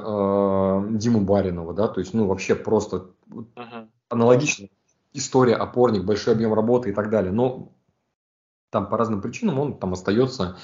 Диму 0.99 1.21
Баринова, 1.21 1.73
да, 1.73 1.87
то 1.87 1.99
есть, 1.99 2.13
ну, 2.13 2.27
вообще 2.27 2.53
просто 2.53 3.07
угу. 3.31 3.89
аналогично 4.09 4.67
история, 5.13 5.55
опорник, 5.55 6.03
большой 6.03 6.33
объем 6.33 6.53
работы 6.53 6.89
и 6.89 6.93
так 6.93 7.09
далее. 7.09 7.31
Но 7.31 7.73
там 8.69 8.87
по 8.87 8.97
разным 8.97 9.21
причинам 9.21 9.59
он 9.59 9.79
там 9.79 9.93
остается 9.93 10.57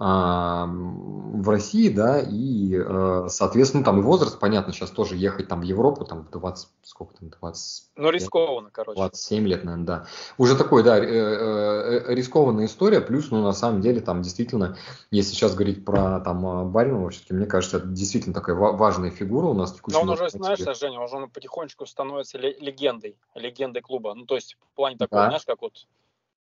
в 0.00 1.50
России, 1.50 1.90
да, 1.90 2.20
и, 2.20 2.74
э, 2.74 3.26
соответственно, 3.28 3.84
там 3.84 4.00
и 4.00 4.02
возраст, 4.02 4.40
понятно, 4.40 4.72
сейчас 4.72 4.90
тоже 4.90 5.14
ехать 5.14 5.48
там 5.48 5.60
в 5.60 5.64
Европу, 5.64 6.06
там 6.06 6.26
20, 6.32 6.68
сколько 6.82 7.14
там, 7.18 7.28
20... 7.28 7.90
Ну, 7.96 8.10
рискованно, 8.10 8.70
короче. 8.72 8.98
27 8.98 9.46
лет, 9.46 9.64
наверное, 9.64 9.86
да. 9.86 10.06
Уже 10.38 10.56
такой, 10.56 10.84
да, 10.84 10.98
э, 10.98 11.02
э, 11.04 12.14
рискованная 12.14 12.64
история, 12.64 13.02
плюс, 13.02 13.30
ну, 13.30 13.42
на 13.42 13.52
самом 13.52 13.82
деле, 13.82 14.00
там 14.00 14.22
действительно, 14.22 14.78
если 15.10 15.34
сейчас 15.34 15.54
говорить 15.54 15.84
про 15.84 16.20
там 16.20 16.72
Баринова, 16.72 17.10
все-таки, 17.10 17.34
мне 17.34 17.46
кажется, 17.46 17.76
это 17.76 17.88
действительно 17.88 18.34
такая 18.34 18.56
важная 18.56 19.10
фигура 19.10 19.48
у 19.48 19.54
нас. 19.54 19.76
Но 19.86 20.00
он 20.00 20.08
уже, 20.08 20.30
знаешь, 20.30 20.60
Женя, 20.78 21.00
уже 21.00 21.16
он 21.16 21.28
потихонечку 21.28 21.84
становится 21.84 22.38
легендой, 22.38 23.16
легендой 23.34 23.82
клуба. 23.82 24.14
Ну, 24.14 24.24
то 24.24 24.36
есть, 24.36 24.56
в 24.72 24.76
плане 24.76 24.96
такого, 24.96 25.24
да. 25.24 25.28
знаешь, 25.28 25.44
как 25.44 25.60
вот 25.60 25.74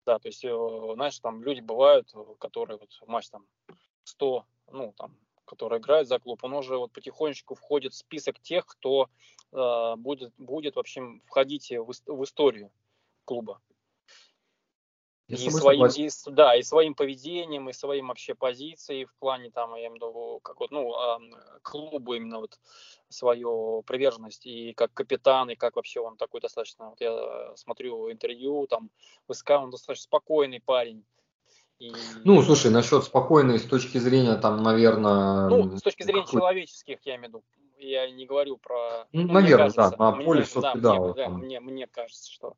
да, 0.06 0.20
то 0.20 0.28
есть, 0.28 0.44
э, 0.44 0.50
знаешь, 0.96 1.20
там 1.20 1.44
люди 1.44 1.62
бывают, 1.62 2.10
э, 2.14 2.24
которые 2.40 2.78
вот 2.78 2.90
матч 3.08 3.30
там 3.30 3.46
100, 4.04 4.46
ну, 4.72 4.94
там, 4.98 5.18
которые 5.46 5.80
играют 5.80 6.08
за 6.08 6.20
клуб, 6.20 6.44
он 6.44 6.54
уже 6.54 6.78
вот 6.78 6.92
потихонечку 6.92 7.56
входит 7.56 7.94
в 7.94 7.98
список 7.98 8.40
тех, 8.40 8.66
кто 8.66 9.10
э, 9.52 9.96
будет, 9.98 10.34
будет, 10.38 10.76
в 10.76 10.80
общем, 10.80 11.22
входить 11.26 11.72
в, 11.72 11.92
в 12.06 12.24
историю 12.24 12.72
клуба 13.26 13.62
и 15.28 15.50
своим, 15.50 15.86
и, 15.86 16.10
да, 16.28 16.56
и 16.56 16.64
своим 16.64 16.96
поведением, 16.96 17.70
и 17.70 17.74
своим 17.74 18.08
вообще 18.10 18.36
позицией 18.36 19.06
в 19.06 19.16
плане 19.20 19.52
там, 19.52 19.76
я 19.76 19.88
имею 19.88 19.92
в 19.92 19.96
виду, 19.96 20.40
как 20.44 20.60
вот, 20.60 20.72
ну, 20.72 20.94
клубу 21.62 22.14
именно 22.14 22.40
вот 22.40 22.60
свою 23.10 23.84
приверженность 23.84 24.46
и 24.46 24.74
как 24.74 24.94
капитан, 24.94 25.50
и 25.50 25.56
как 25.56 25.76
вообще 25.76 26.02
он 26.02 26.18
такой 26.18 26.42
достаточно, 26.42 26.90
вот 26.90 27.00
я 27.00 27.56
смотрю 27.56 28.12
интервью, 28.12 28.68
там, 28.68 28.90
ВСК, 29.32 29.52
он 29.52 29.70
достаточно 29.70 30.04
спокойный 30.04 30.60
парень, 30.60 31.06
и... 31.80 31.92
Ну, 32.24 32.42
слушай, 32.42 32.72
насчет 32.72 33.04
спокойной 33.04 33.60
с 33.60 33.64
точки 33.64 33.98
зрения, 33.98 34.36
там, 34.36 34.62
наверное... 34.64 35.50
Ну, 35.50 35.78
с 35.78 35.82
точки 35.82 36.04
зрения 36.04 36.24
какой... 36.24 36.40
человеческих, 36.40 37.00
я 37.04 37.16
имею 37.16 37.26
в 37.26 37.28
виду. 37.30 37.44
Я 37.78 38.10
не 38.10 38.26
говорю 38.26 38.58
про... 38.58 39.08
Ну, 39.12 39.24
ну 39.24 39.34
наверное, 39.34 39.72
да, 39.72 39.92
на 39.98 40.12
поле 40.14 40.44
все-таки, 40.44 40.80
да. 40.80 40.94
Мне, 41.00 41.14
да, 41.14 41.30
мне, 41.30 41.60
мне 41.60 41.88
кажется, 41.88 42.32
что 42.32 42.54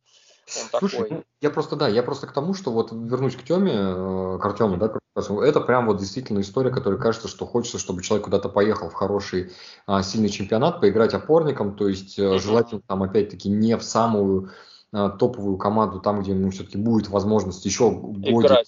он 0.48 0.80
Слушай, 0.80 1.00
такой. 1.02 1.18
Ну, 1.18 1.24
я 1.42 1.50
просто, 1.50 1.76
да, 1.76 1.88
я 1.88 2.04
просто 2.04 2.28
к 2.28 2.32
тому, 2.32 2.54
что 2.54 2.72
вот 2.72 2.92
вернусь 2.92 3.36
к 3.36 3.44
Теме, 3.44 3.74
э, 3.74 4.40
к 4.40 4.46
Артему, 4.46 4.78
да, 4.78 4.94
это 5.16 5.62
прям 5.62 5.88
вот 5.88 5.98
действительно 5.98 6.42
история, 6.42 6.72
которая 6.72 7.00
кажется, 7.00 7.28
что 7.28 7.46
хочется, 7.46 7.80
чтобы 7.80 8.04
человек 8.04 8.26
куда-то 8.26 8.50
поехал 8.50 8.90
в 8.90 8.94
хороший, 8.94 9.52
а, 9.88 10.04
сильный 10.04 10.30
чемпионат, 10.30 10.82
поиграть 10.82 11.14
опорником, 11.14 11.76
то 11.76 11.88
есть 11.88 12.20
mm-hmm. 12.20 12.40
желательно 12.40 12.82
там 12.86 13.02
опять-таки 13.02 13.50
не 13.50 13.78
в 13.78 13.84
самую 13.84 14.52
а, 14.92 15.10
топовую 15.10 15.58
команду, 15.58 16.00
там, 16.00 16.22
где 16.22 16.32
ему 16.32 16.52
все-таки 16.52 16.78
будет 16.78 17.08
возможность 17.10 17.66
еще 17.66 17.92
годик, 17.92 18.66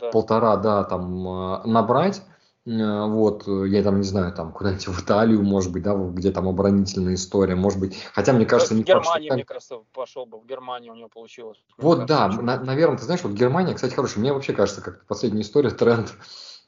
да. 0.00 0.10
полтора, 0.10 0.56
да, 0.56 0.84
там 0.84 1.28
а, 1.28 1.62
набрать, 1.64 2.22
вот, 2.66 3.46
э, 3.46 3.68
я 3.68 3.82
там 3.82 3.98
не 3.98 4.06
знаю, 4.06 4.32
там 4.32 4.52
куда-нибудь 4.52 4.86
в 4.88 5.00
Италию, 5.00 5.42
может 5.42 5.70
быть, 5.70 5.82
да, 5.82 5.94
где 5.94 6.30
там 6.30 6.48
оборонительная 6.48 7.14
история, 7.14 7.54
может 7.54 7.78
быть, 7.78 7.96
хотя 8.14 8.32
мне 8.32 8.46
кажется, 8.46 8.74
в 8.74 8.78
не 8.78 8.84
Германии, 8.84 9.28
факт, 9.28 9.36
мне 9.36 9.44
кажется, 9.44 9.80
пошел 9.92 10.24
бы, 10.24 10.40
в 10.40 10.46
Германии 10.46 10.88
у 10.88 10.94
него 10.94 11.08
получилось. 11.08 11.62
Вот, 11.76 12.06
да, 12.06 12.28
на, 12.28 12.58
наверное, 12.58 12.96
ты 12.96 13.04
знаешь, 13.04 13.22
вот 13.22 13.32
Германия, 13.32 13.74
кстати, 13.74 13.94
хорошая, 13.94 14.20
мне 14.20 14.32
вообще 14.32 14.54
кажется, 14.54 14.80
как 14.80 15.06
последняя 15.06 15.42
история, 15.42 15.70
тренд 15.70 16.14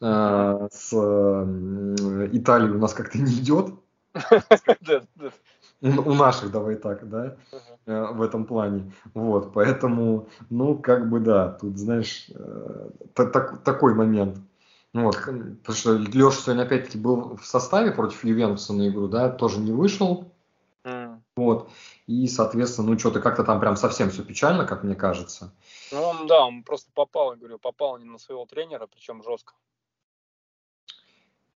э, 0.02 0.68
с 0.72 0.92
э, 0.92 2.28
Италией 2.32 2.72
у 2.72 2.78
нас 2.78 2.92
как-то 2.92 3.18
не 3.18 3.32
идет. 3.32 3.74
У 5.82 6.14
наших, 6.14 6.50
давай 6.50 6.76
так, 6.76 7.06
да, 7.08 7.36
э, 7.84 8.06
в 8.12 8.22
этом 8.22 8.46
плане. 8.46 8.92
Вот, 9.12 9.52
поэтому, 9.52 10.28
ну, 10.48 10.78
как 10.78 11.10
бы, 11.10 11.20
да, 11.20 11.50
тут, 11.50 11.76
знаешь, 11.76 12.30
такой 13.14 13.94
момент. 13.94 14.38
Ну 14.96 15.02
вот, 15.02 15.16
потому 15.16 15.76
что 15.76 15.92
Леша 15.92 16.40
сегодня 16.40 16.62
опять-таки 16.62 16.96
был 16.96 17.36
в 17.36 17.44
составе 17.44 17.92
против 17.92 18.24
Ювентуса 18.24 18.72
на 18.72 18.88
игру, 18.88 19.08
да, 19.08 19.28
тоже 19.28 19.58
не 19.58 19.70
вышел. 19.70 20.32
Mm. 20.84 21.20
Вот. 21.36 21.68
И, 22.06 22.26
соответственно, 22.26 22.88
ну 22.88 22.98
что-то 22.98 23.20
как-то 23.20 23.44
там 23.44 23.60
прям 23.60 23.76
совсем 23.76 24.08
все 24.08 24.24
печально, 24.24 24.64
как 24.64 24.84
мне 24.84 24.94
кажется. 24.94 25.52
Ну, 25.92 26.02
он, 26.02 26.26
да, 26.26 26.46
он 26.46 26.62
просто 26.62 26.90
попал, 26.94 27.32
я 27.32 27.36
говорю, 27.36 27.58
попал 27.58 27.98
не 27.98 28.06
на 28.06 28.16
своего 28.16 28.46
тренера, 28.46 28.86
причем 28.86 29.22
жестко. 29.22 29.52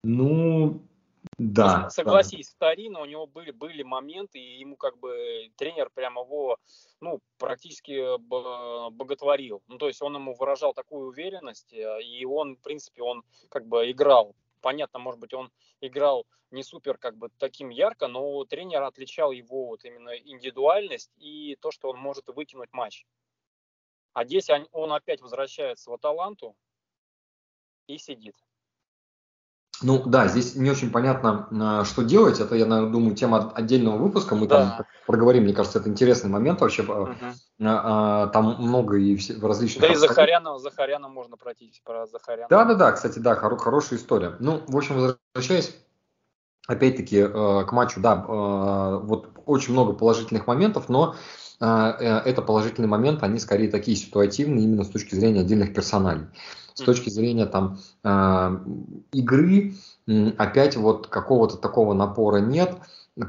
Ну, 0.04 0.82
да. 1.40 1.88
Согласись, 1.88 2.54
да. 2.60 2.66
Тарина 2.68 3.00
у 3.00 3.06
него 3.06 3.26
были, 3.26 3.50
были 3.50 3.82
моменты, 3.82 4.38
и 4.38 4.58
ему 4.58 4.76
как 4.76 4.98
бы 4.98 5.50
тренер 5.56 5.88
прямо 5.88 6.20
его, 6.20 6.58
ну, 7.00 7.20
практически 7.38 8.18
боготворил. 8.18 9.62
Ну, 9.66 9.78
то 9.78 9.86
есть 9.86 10.02
он 10.02 10.16
ему 10.16 10.34
выражал 10.34 10.74
такую 10.74 11.08
уверенность, 11.08 11.72
э, 11.72 12.02
и 12.02 12.26
он, 12.26 12.56
в 12.56 12.60
принципе, 12.60 13.02
он 13.02 13.24
как 13.48 13.66
бы 13.66 13.90
играл. 13.90 14.36
Понятно, 14.60 14.98
может 14.98 15.18
быть, 15.18 15.32
он 15.32 15.50
играл 15.80 16.26
не 16.50 16.62
супер 16.62 16.98
как 16.98 17.16
бы 17.16 17.30
таким 17.38 17.70
ярко, 17.70 18.06
но 18.06 18.44
тренер 18.44 18.82
отличал 18.82 19.30
его 19.32 19.68
вот 19.68 19.86
именно 19.86 20.10
индивидуальность 20.10 21.10
и 21.16 21.56
то, 21.62 21.70
что 21.70 21.88
он 21.88 21.98
может 21.98 22.28
выкинуть 22.28 22.72
матч. 22.72 23.06
А 24.12 24.26
здесь 24.26 24.50
он 24.72 24.92
опять 24.92 25.22
возвращается 25.22 25.90
в 25.90 25.94
Аталанту 25.94 26.54
и 27.86 27.96
сидит. 27.96 28.36
Ну 29.82 30.02
да, 30.04 30.28
здесь 30.28 30.56
не 30.56 30.70
очень 30.70 30.90
понятно, 30.90 31.48
а, 31.52 31.84
что 31.84 32.02
делать. 32.02 32.40
Это, 32.40 32.54
я 32.54 32.66
думаю, 32.66 33.14
тема 33.14 33.52
отдельного 33.54 33.96
выпуска. 33.96 34.34
Мы 34.34 34.46
да. 34.46 34.76
там 34.76 34.86
проговорим. 35.06 35.44
Мне 35.44 35.54
кажется, 35.54 35.78
это 35.78 35.88
интересный 35.88 36.30
момент 36.30 36.60
вообще. 36.60 36.82
Угу. 36.82 37.14
Там 37.58 38.56
много 38.58 38.96
и 38.96 39.18
различных... 39.40 39.82
Да 39.82 39.92
и 39.92 39.96
Захаряна, 39.96 40.58
Захаряна 40.58 41.08
можно 41.08 41.36
пройтись 41.36 41.80
про 41.84 42.06
Захаряна. 42.06 42.48
Да, 42.50 42.64
да, 42.64 42.74
да, 42.74 42.92
кстати, 42.92 43.18
да, 43.18 43.34
хоро- 43.34 43.58
хорошая 43.58 43.98
история. 43.98 44.36
Ну, 44.38 44.62
в 44.66 44.76
общем, 44.76 45.16
возвращаясь 45.34 45.74
опять-таки 46.66 47.18
э, 47.18 47.64
к 47.66 47.72
матчу, 47.72 48.00
да, 48.00 48.24
э, 48.26 49.00
вот 49.02 49.30
очень 49.46 49.72
много 49.72 49.92
положительных 49.92 50.46
моментов, 50.46 50.88
но 50.88 51.16
э, 51.60 51.64
это 51.66 52.42
положительные 52.42 52.88
моменты, 52.88 53.24
они 53.26 53.38
скорее 53.38 53.68
такие 53.68 53.96
ситуативные 53.96 54.64
именно 54.64 54.84
с 54.84 54.88
точки 54.88 55.14
зрения 55.14 55.40
отдельных 55.40 55.74
персоналей 55.74 56.26
с 56.80 56.84
точки 56.84 57.10
зрения 57.10 57.46
там 57.46 57.78
э, 58.04 58.58
игры, 59.12 59.74
опять 60.38 60.76
вот 60.76 61.06
какого-то 61.06 61.56
такого 61.56 61.94
напора 61.94 62.38
нет, 62.38 62.76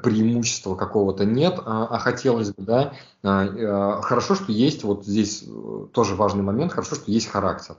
преимущества 0.04 0.76
какого-то 0.76 1.26
нет, 1.26 1.60
а, 1.66 1.88
а 1.90 2.00
хотелось 2.00 2.54
бы, 2.54 2.64
да, 2.64 2.94
а, 3.24 3.46
э, 3.46 4.02
хорошо, 4.02 4.36
что 4.36 4.52
есть 4.52 4.84
вот 4.84 5.06
здесь 5.06 5.44
э, 5.46 5.88
тоже 5.92 6.16
важный 6.16 6.44
момент, 6.44 6.72
хорошо, 6.72 6.96
что 6.96 7.12
есть 7.12 7.28
характер. 7.28 7.76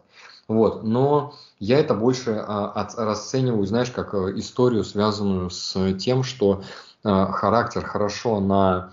Вот, 0.49 0.83
но 0.83 1.35
я 1.61 1.79
это 1.79 1.95
больше 1.95 2.33
от, 2.33 2.95
расцениваю, 2.97 3.64
знаешь, 3.64 3.91
как 3.91 4.12
историю, 4.14 4.85
связанную 4.85 5.50
с 5.50 5.95
тем, 5.95 6.25
что 6.25 6.62
характер 7.05 7.85
хорошо 7.85 8.41
на, 8.41 8.93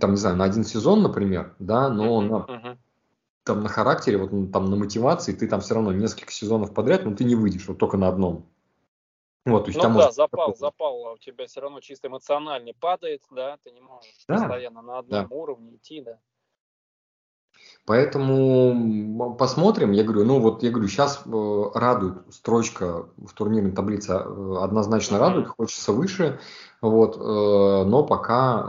там, 0.00 0.12
не 0.12 0.16
знаю, 0.16 0.36
на 0.36 0.44
один 0.44 0.64
сезон, 0.64 1.02
например, 1.02 1.52
да, 1.58 1.88
но 1.88 2.20
на 2.20 2.76
там 3.44 3.62
на 3.62 3.68
характере, 3.68 4.16
вот 4.16 4.32
ну, 4.32 4.48
там 4.48 4.64
на 4.66 4.76
мотивации, 4.76 5.32
ты 5.32 5.46
там 5.46 5.60
все 5.60 5.74
равно 5.74 5.92
несколько 5.92 6.32
сезонов 6.32 6.72
подряд, 6.74 7.04
но 7.04 7.14
ты 7.14 7.24
не 7.24 7.34
выйдешь, 7.34 7.68
вот 7.68 7.78
только 7.78 7.96
на 7.96 8.08
одном. 8.08 8.46
Вот, 9.44 9.64
то 9.64 9.68
есть 9.68 9.76
ну 9.76 9.82
да, 9.82 9.88
может... 9.90 10.14
запал, 10.14 10.56
запал 10.56 11.12
у 11.12 11.18
тебя 11.18 11.46
все 11.46 11.60
равно 11.60 11.80
чисто 11.80 12.08
эмоциональный 12.08 12.72
падает, 12.72 13.22
да, 13.30 13.58
ты 13.62 13.70
не 13.72 13.80
можешь 13.82 14.10
да, 14.26 14.36
постоянно 14.36 14.80
на 14.80 14.98
одном 14.98 15.28
да. 15.28 15.34
уровне 15.34 15.76
идти, 15.76 16.00
да. 16.00 16.18
Поэтому 17.86 19.34
посмотрим. 19.38 19.92
Я 19.92 20.04
говорю, 20.04 20.24
ну 20.24 20.40
вот 20.40 20.62
я 20.62 20.70
говорю, 20.70 20.88
сейчас 20.88 21.20
э, 21.26 21.64
радует 21.74 22.14
строчка 22.30 23.06
в 23.18 23.34
турнирной 23.34 23.72
таблице, 23.72 24.12
э, 24.12 24.56
однозначно 24.62 25.18
радует, 25.18 25.48
хочется 25.48 25.92
выше, 25.92 26.40
вот, 26.80 27.16
э, 27.16 27.20
но 27.20 28.02
пока 28.04 28.60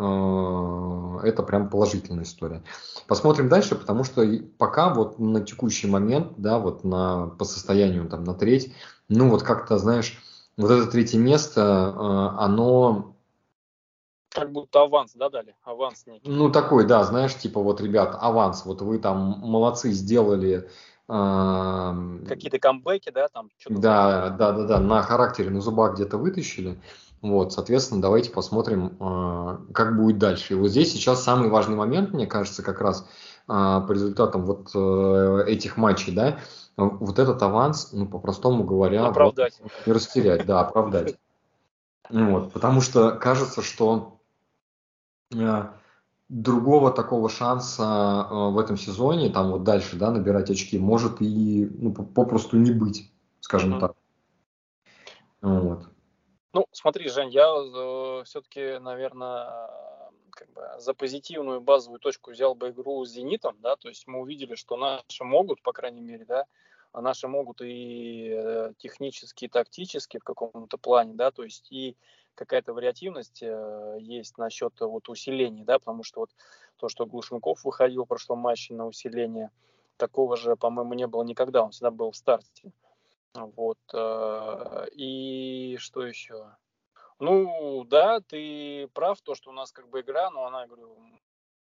это 1.23 1.43
прям 1.43 1.69
положительная 1.69 2.25
история. 2.25 2.63
Посмотрим 3.07 3.47
дальше, 3.47 3.75
потому 3.75 4.03
что 4.03 4.25
пока 4.57 4.93
вот 4.93 5.17
на 5.17 5.39
текущий 5.41 5.87
момент, 5.87 6.33
да, 6.35 6.59
вот 6.59 6.83
на, 6.83 7.27
по 7.27 7.45
состоянию 7.45 8.09
там 8.09 8.25
на 8.25 8.33
треть, 8.33 8.73
ну 9.07 9.29
вот 9.29 9.43
как-то, 9.43 9.77
знаешь, 9.77 10.21
вот 10.57 10.71
это 10.71 10.87
третье 10.87 11.19
место, 11.19 12.33
оно 12.37 13.14
как 14.35 14.51
будто 14.51 14.81
аванс, 14.81 15.13
да, 15.15 15.29
дали? 15.29 15.55
Аванс 15.63 16.05
некий. 16.05 16.29
Ну, 16.29 16.51
такой, 16.51 16.85
да, 16.85 17.03
знаешь, 17.03 17.35
типа 17.35 17.61
вот, 17.61 17.79
ребят, 17.79 18.17
аванс, 18.19 18.65
вот 18.65 18.81
вы 18.81 18.99
там 18.99 19.39
молодцы, 19.39 19.91
сделали... 19.91 20.69
Э, 21.07 21.93
Какие-то 22.27 22.59
камбэки, 22.59 23.11
да, 23.11 23.29
там? 23.29 23.49
Да, 23.69 24.29
да, 24.29 24.51
да, 24.51 24.63
да, 24.65 24.79
на 24.79 25.01
характере, 25.01 25.49
на 25.49 25.61
зубах 25.61 25.95
где-то 25.95 26.17
вытащили. 26.17 26.77
Вот, 27.21 27.53
соответственно, 27.53 28.01
давайте 28.01 28.29
посмотрим, 28.29 28.97
э, 28.99 29.57
как 29.73 29.95
будет 29.95 30.17
дальше. 30.17 30.53
И 30.53 30.57
вот 30.57 30.67
здесь 30.67 30.91
сейчас 30.91 31.23
самый 31.23 31.49
важный 31.49 31.77
момент, 31.77 32.13
мне 32.13 32.27
кажется, 32.27 32.61
как 32.61 32.81
раз 32.81 33.07
э, 33.47 33.51
по 33.53 33.91
результатам 33.91 34.45
вот 34.45 34.69
э, 34.75 35.45
этих 35.47 35.77
матчей, 35.77 36.13
да, 36.13 36.39
вот 36.75 37.19
этот 37.19 37.41
аванс, 37.41 37.93
ну, 37.93 38.05
по-простому 38.05 38.65
говоря, 38.65 39.05
оправдать. 39.05 39.59
Вот, 39.61 39.71
не 39.85 39.93
растерять, 39.93 40.45
да, 40.45 40.59
оправдать. 40.59 41.15
Вот, 42.07 42.53
потому 42.53 42.81
что 42.81 43.13
кажется, 43.13 43.63
что 43.63 44.14
другого 46.29 46.91
такого 46.91 47.29
шанса 47.29 48.27
э, 48.29 48.33
в 48.33 48.57
этом 48.57 48.77
сезоне, 48.77 49.29
там 49.29 49.51
вот 49.51 49.63
дальше, 49.63 49.95
да, 49.95 50.11
набирать 50.11 50.49
очки, 50.49 50.77
может 50.79 51.21
и 51.21 51.69
ну, 51.71 51.93
попросту 51.93 52.57
не 52.57 52.71
быть, 52.71 53.11
скажем 53.41 53.75
mm-hmm. 53.75 53.79
так. 53.79 53.95
Вот. 55.41 55.83
Ну, 56.53 56.65
смотри, 56.71 57.09
Жень, 57.09 57.29
я 57.29 57.45
э, 57.47 58.23
все-таки, 58.25 58.79
наверное, 58.79 59.69
как 60.31 60.51
бы 60.53 60.61
за 60.79 60.93
позитивную 60.93 61.61
базовую 61.61 61.99
точку 61.99 62.31
взял 62.31 62.55
бы 62.55 62.69
игру 62.69 63.05
с 63.05 63.11
«Зенитом», 63.11 63.57
да, 63.61 63.75
то 63.75 63.89
есть 63.89 64.07
мы 64.07 64.19
увидели, 64.19 64.55
что 64.55 64.77
наши 64.77 65.23
могут, 65.23 65.61
по 65.61 65.73
крайней 65.73 66.01
мере, 66.01 66.25
да, 66.25 66.45
а 66.91 67.01
наши 67.01 67.27
могут 67.27 67.61
и 67.61 68.31
э, 68.33 68.73
технически, 68.77 69.45
и 69.45 69.49
тактически 69.49 70.17
в 70.17 70.23
каком-то 70.23 70.77
плане, 70.77 71.13
да, 71.13 71.29
то 71.29 71.43
есть 71.43 71.71
и 71.71 71.95
какая-то 72.35 72.73
вариативность 72.73 73.41
э, 73.41 73.97
есть 73.99 74.37
насчет 74.37 74.79
вот 74.79 75.09
усиления, 75.09 75.63
да, 75.63 75.79
потому 75.79 76.03
что 76.03 76.21
вот 76.21 76.31
то, 76.77 76.89
что 76.89 77.05
Глушенков 77.05 77.63
выходил 77.63 78.03
в 78.03 78.07
прошлом 78.07 78.39
матче 78.39 78.73
на 78.73 78.85
усиление, 78.85 79.51
такого 79.97 80.35
же, 80.37 80.55
по-моему, 80.55 80.93
не 80.93 81.07
было 81.07 81.23
никогда, 81.23 81.63
он 81.63 81.71
всегда 81.71 81.91
был 81.91 82.11
в 82.11 82.15
старте. 82.15 82.71
Вот. 83.33 83.79
Э, 83.93 84.85
и 84.93 85.77
что 85.79 86.05
еще? 86.05 86.55
Ну, 87.19 87.85
да, 87.85 88.19
ты 88.19 88.87
прав, 88.93 89.21
то, 89.21 89.35
что 89.35 89.49
у 89.49 89.53
нас 89.53 89.71
как 89.71 89.89
бы 89.89 90.01
игра, 90.01 90.29
но 90.31 90.45
она, 90.45 90.67
говорю, 90.67 90.97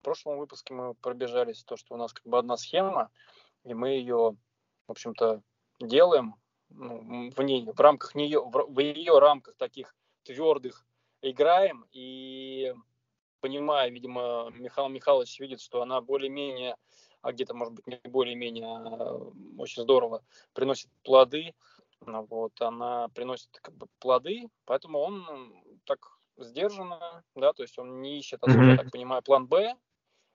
в 0.00 0.02
прошлом 0.02 0.38
выпуске 0.38 0.74
мы 0.74 0.94
пробежались, 0.94 1.64
то, 1.64 1.76
что 1.76 1.94
у 1.94 1.98
нас 1.98 2.12
как 2.12 2.24
бы 2.24 2.38
одна 2.38 2.56
схема, 2.56 3.10
и 3.64 3.74
мы 3.74 3.90
ее, 3.90 4.36
в 4.86 4.90
общем-то, 4.90 5.42
делаем 5.80 6.36
ну, 6.70 7.30
в 7.30 7.42
ней, 7.42 7.66
в 7.70 7.80
рамках 7.80 8.14
нее, 8.14 8.40
в, 8.40 8.66
в 8.68 8.78
ее 8.78 9.18
рамках 9.18 9.56
таких 9.56 9.94
твердых 10.22 10.86
играем, 11.22 11.86
и 11.92 12.74
понимая, 13.40 13.90
видимо, 13.90 14.50
Михаил 14.54 14.88
Михайлович 14.88 15.38
видит, 15.40 15.60
что 15.60 15.82
она 15.82 16.00
более-менее, 16.00 16.76
а 17.22 17.32
где-то, 17.32 17.54
может 17.54 17.74
быть, 17.74 17.86
не 17.86 18.00
более-менее, 18.04 18.66
а 18.66 19.14
очень 19.58 19.82
здорово 19.82 20.24
приносит 20.52 20.90
плоды, 21.02 21.54
вот, 22.00 22.60
она 22.60 23.08
приносит 23.08 23.50
как 23.60 23.74
бы 23.74 23.86
плоды, 23.98 24.48
поэтому 24.64 24.98
он 24.98 25.54
так 25.84 25.98
сдержанно, 26.36 27.22
да, 27.34 27.52
то 27.52 27.62
есть 27.62 27.78
он 27.78 28.00
не 28.00 28.18
ищет, 28.18 28.42
особо, 28.42 28.62
mm-hmm. 28.62 28.70
я 28.70 28.76
так 28.76 28.90
понимаю, 28.90 29.22
план 29.22 29.46
Б, 29.46 29.76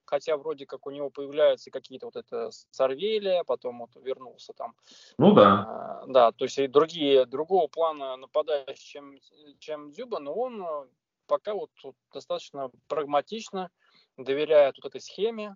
хотя 0.06 0.38
вроде 0.38 0.66
как 0.66 0.86
у 0.86 0.92
него 0.92 1.10
появляются 1.10 1.72
какие-то 1.72 2.08
вот 2.08 2.16
это 2.16 2.50
Сарвелия, 2.72 3.44
потом 3.44 3.80
вот 3.80 3.96
вернулся 3.96 4.54
там. 4.54 4.76
Ну 5.18 5.34
да. 5.34 5.66
А, 5.68 6.04
да, 6.08 6.32
то 6.32 6.46
есть 6.46 6.58
и 6.58 6.68
другие, 6.68 7.26
другого 7.26 7.68
плана 7.68 8.16
нападающих, 8.18 8.80
чем, 8.80 9.18
чем 9.60 9.92
Дзюба, 9.92 10.20
но 10.20 10.34
он 10.34 10.64
э, 10.64 10.88
пока 11.28 11.54
вот, 11.54 11.72
вот 11.84 11.96
достаточно 12.14 12.72
прагматично 12.88 13.70
доверяет 14.18 14.76
вот 14.78 14.86
этой 14.86 15.02
схеме, 15.02 15.56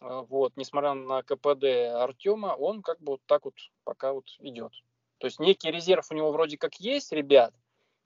э, 0.00 0.22
вот, 0.28 0.56
несмотря 0.56 0.94
на 0.94 1.22
КПД 1.22 1.64
Артема, 1.94 2.56
он 2.58 2.82
как 2.82 3.00
бы 3.00 3.12
вот 3.12 3.20
так 3.26 3.44
вот 3.44 3.54
пока 3.84 4.12
вот 4.12 4.24
идет. 4.38 4.72
То 5.18 5.26
есть 5.26 5.38
некий 5.38 5.70
резерв 5.70 6.10
у 6.10 6.14
него 6.14 6.32
вроде 6.32 6.58
как 6.58 6.74
есть, 6.76 7.12
ребят, 7.12 7.54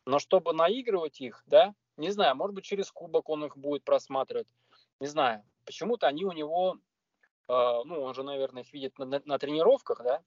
но 0.05 0.19
чтобы 0.19 0.53
наигрывать 0.53 1.21
их, 1.21 1.43
да, 1.47 1.75
не 1.97 2.11
знаю, 2.11 2.37
может 2.37 2.55
быть 2.55 2.65
через 2.65 2.91
кубок 2.91 3.29
он 3.29 3.45
их 3.45 3.57
будет 3.57 3.85
просматривать, 3.85 4.49
не 5.01 5.07
знаю. 5.07 5.43
Почему-то 5.67 6.07
они 6.07 6.25
у 6.25 6.33
него, 6.33 6.79
э, 7.49 7.53
ну, 7.85 8.01
он 8.03 8.15
же, 8.15 8.23
наверное, 8.23 8.63
их 8.63 8.73
видит 8.73 8.99
на, 8.99 9.05
на, 9.05 9.21
на 9.25 9.39
тренировках, 9.39 10.01
да, 10.03 10.23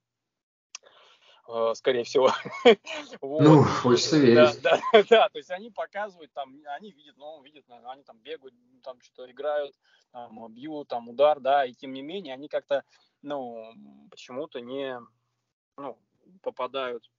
э, 1.48 1.74
скорее 1.76 2.04
всего. 2.04 2.30
вот. 3.22 3.42
Ну, 3.42 3.64
хочется 3.64 4.18
верить. 4.18 4.62
Да, 4.62 4.78
да, 4.94 5.04
да, 5.10 5.30
то 5.30 5.38
есть 5.38 5.50
они 5.50 5.72
показывают, 5.72 6.32
там, 6.34 6.62
они 6.66 6.92
видят, 6.92 7.16
ну, 7.18 7.42
видят, 7.42 7.66
они 7.70 8.04
там 8.04 8.20
бегают, 8.20 8.54
там 8.84 9.02
что-то 9.02 9.32
играют, 9.32 9.76
там, 10.12 10.54
бьют, 10.54 10.90
там, 10.90 11.10
удар, 11.10 11.40
да, 11.40 11.66
и 11.66 11.74
тем 11.74 11.94
не 11.94 12.02
менее 12.02 12.34
они 12.34 12.50
как-то, 12.50 12.84
ну, 13.22 13.74
почему-то 14.12 14.60
не, 14.60 15.00
ну, 15.78 15.98
попадают 16.42 17.10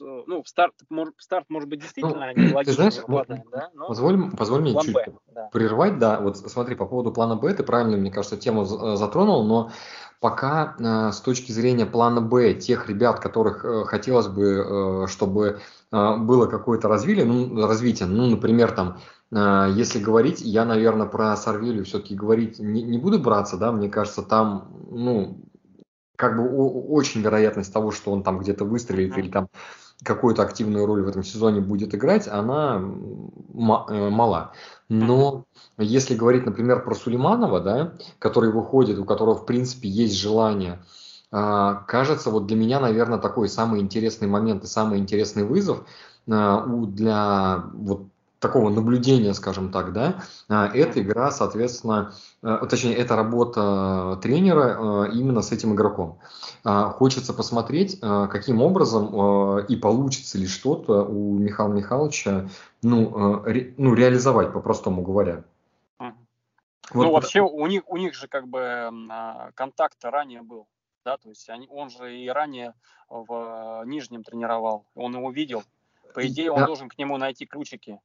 ну, 0.00 0.42
в 0.42 0.48
старт, 0.48 0.74
может, 0.88 1.14
старт 1.18 1.46
может 1.48 1.68
быть 1.68 1.80
действительно 1.80 2.32
ну, 2.34 2.54
логично, 2.54 2.62
ты 2.64 2.72
знаешь, 2.72 2.96
хватает, 2.96 3.42
да? 3.50 3.70
Но 3.74 3.88
позволь, 3.88 4.30
позволь 4.36 4.60
мне 4.62 4.80
чуть 4.80 4.94
Б, 4.94 5.06
да. 5.34 5.48
прервать, 5.52 5.98
да, 5.98 6.20
вот 6.20 6.38
смотри, 6.38 6.74
по 6.74 6.86
поводу 6.86 7.12
плана 7.12 7.36
Б, 7.36 7.52
ты 7.54 7.62
правильно, 7.62 7.96
мне 7.96 8.10
кажется, 8.10 8.36
тему 8.36 8.62
э, 8.62 8.96
затронул, 8.96 9.44
но 9.44 9.70
пока 10.24 10.74
э, 10.78 11.12
с 11.12 11.20
точки 11.20 11.52
зрения 11.52 11.84
плана 11.84 12.22
Б 12.22 12.54
тех 12.54 12.88
ребят, 12.88 13.20
которых 13.20 13.62
э, 13.62 13.84
хотелось 13.84 14.28
бы, 14.28 15.04
э, 15.04 15.06
чтобы 15.06 15.60
было 15.90 16.46
какое-то 16.46 16.88
развитие, 16.88 17.24
ну, 17.24 17.68
развитие, 17.68 18.08
ну, 18.08 18.26
например, 18.26 18.72
там, 18.72 18.98
если 19.30 20.00
говорить, 20.00 20.40
я, 20.40 20.64
наверное, 20.64 21.06
про 21.06 21.36
Сорвелию 21.36 21.84
все-таки 21.84 22.16
говорить 22.16 22.58
не, 22.58 22.82
не 22.82 22.98
буду 22.98 23.20
браться, 23.20 23.56
да, 23.58 23.70
мне 23.70 23.88
кажется, 23.88 24.22
там, 24.22 24.72
ну, 24.90 25.43
как 26.16 26.36
бы 26.36 26.48
очень 26.48 27.22
вероятность 27.22 27.72
того, 27.72 27.90
что 27.90 28.12
он 28.12 28.22
там 28.22 28.38
где-то 28.38 28.64
выстрелит 28.64 29.16
или 29.18 29.30
там 29.30 29.48
какую-то 30.02 30.42
активную 30.42 30.86
роль 30.86 31.02
в 31.02 31.08
этом 31.08 31.22
сезоне 31.22 31.60
будет 31.60 31.94
играть, 31.94 32.28
она 32.28 32.76
э, 32.76 34.10
мала. 34.10 34.52
Но 34.88 35.44
если 35.78 36.14
говорить, 36.14 36.46
например, 36.46 36.84
про 36.84 36.94
Сулейманова, 36.94 37.60
да, 37.60 37.94
который 38.18 38.50
выходит, 38.50 38.98
у 38.98 39.04
которого, 39.04 39.34
в 39.34 39.46
принципе, 39.46 39.88
есть 39.88 40.16
желание, 40.16 40.80
а, 41.30 41.74
кажется, 41.88 42.30
вот 42.30 42.46
для 42.46 42.56
меня, 42.56 42.80
наверное, 42.80 43.18
такой 43.18 43.48
самый 43.48 43.80
интересный 43.80 44.28
момент 44.28 44.64
и 44.64 44.68
самый 44.68 44.98
интересный 44.98 45.44
вызов 45.44 45.84
а, 46.30 46.64
для 46.66 47.64
вот 47.72 48.06
такого 48.44 48.68
наблюдения, 48.68 49.32
скажем 49.32 49.72
так, 49.72 49.94
да, 49.94 50.22
а, 50.50 50.66
эта 50.66 51.00
игра, 51.00 51.30
соответственно, 51.30 52.12
э, 52.42 52.58
точнее, 52.68 52.94
это 52.94 53.16
работа 53.16 54.18
тренера 54.22 55.06
э, 55.08 55.12
именно 55.12 55.40
с 55.40 55.50
этим 55.50 55.72
игроком. 55.72 56.18
А, 56.62 56.90
хочется 56.90 57.32
посмотреть, 57.32 57.98
э, 58.02 58.28
каким 58.30 58.60
образом 58.60 59.60
и 59.60 59.76
получится 59.76 60.36
ли 60.36 60.46
что-то 60.46 61.04
у 61.04 61.38
Михаила 61.38 61.72
Михайловича, 61.72 62.48
ну, 62.82 63.42
ре, 63.44 63.72
ну 63.78 63.94
реализовать, 63.94 64.52
по-простому 64.52 65.02
говоря. 65.02 65.44
Вот, 65.98 67.04
ну, 67.04 67.12
вообще, 67.12 67.40
у 67.40 67.66
них, 67.66 67.82
у 67.86 67.96
них 67.96 68.14
же 68.14 68.28
как 68.28 68.46
бы 68.46 68.90
контакт 69.54 70.04
ранее 70.04 70.42
был, 70.42 70.66
да, 71.02 71.16
то 71.16 71.30
есть 71.30 71.48
они, 71.48 71.66
он 71.70 71.88
же 71.88 72.14
и 72.14 72.28
ранее 72.28 72.74
в 73.08 73.84
Нижнем 73.86 74.22
тренировал, 74.22 74.84
он 74.94 75.16
его 75.16 75.30
видел. 75.30 75.62
По 76.12 76.26
идее, 76.26 76.52
он 76.52 76.66
должен 76.66 76.90
к 76.90 76.98
нему 76.98 77.16
найти 77.16 77.46
ключики. 77.46 77.98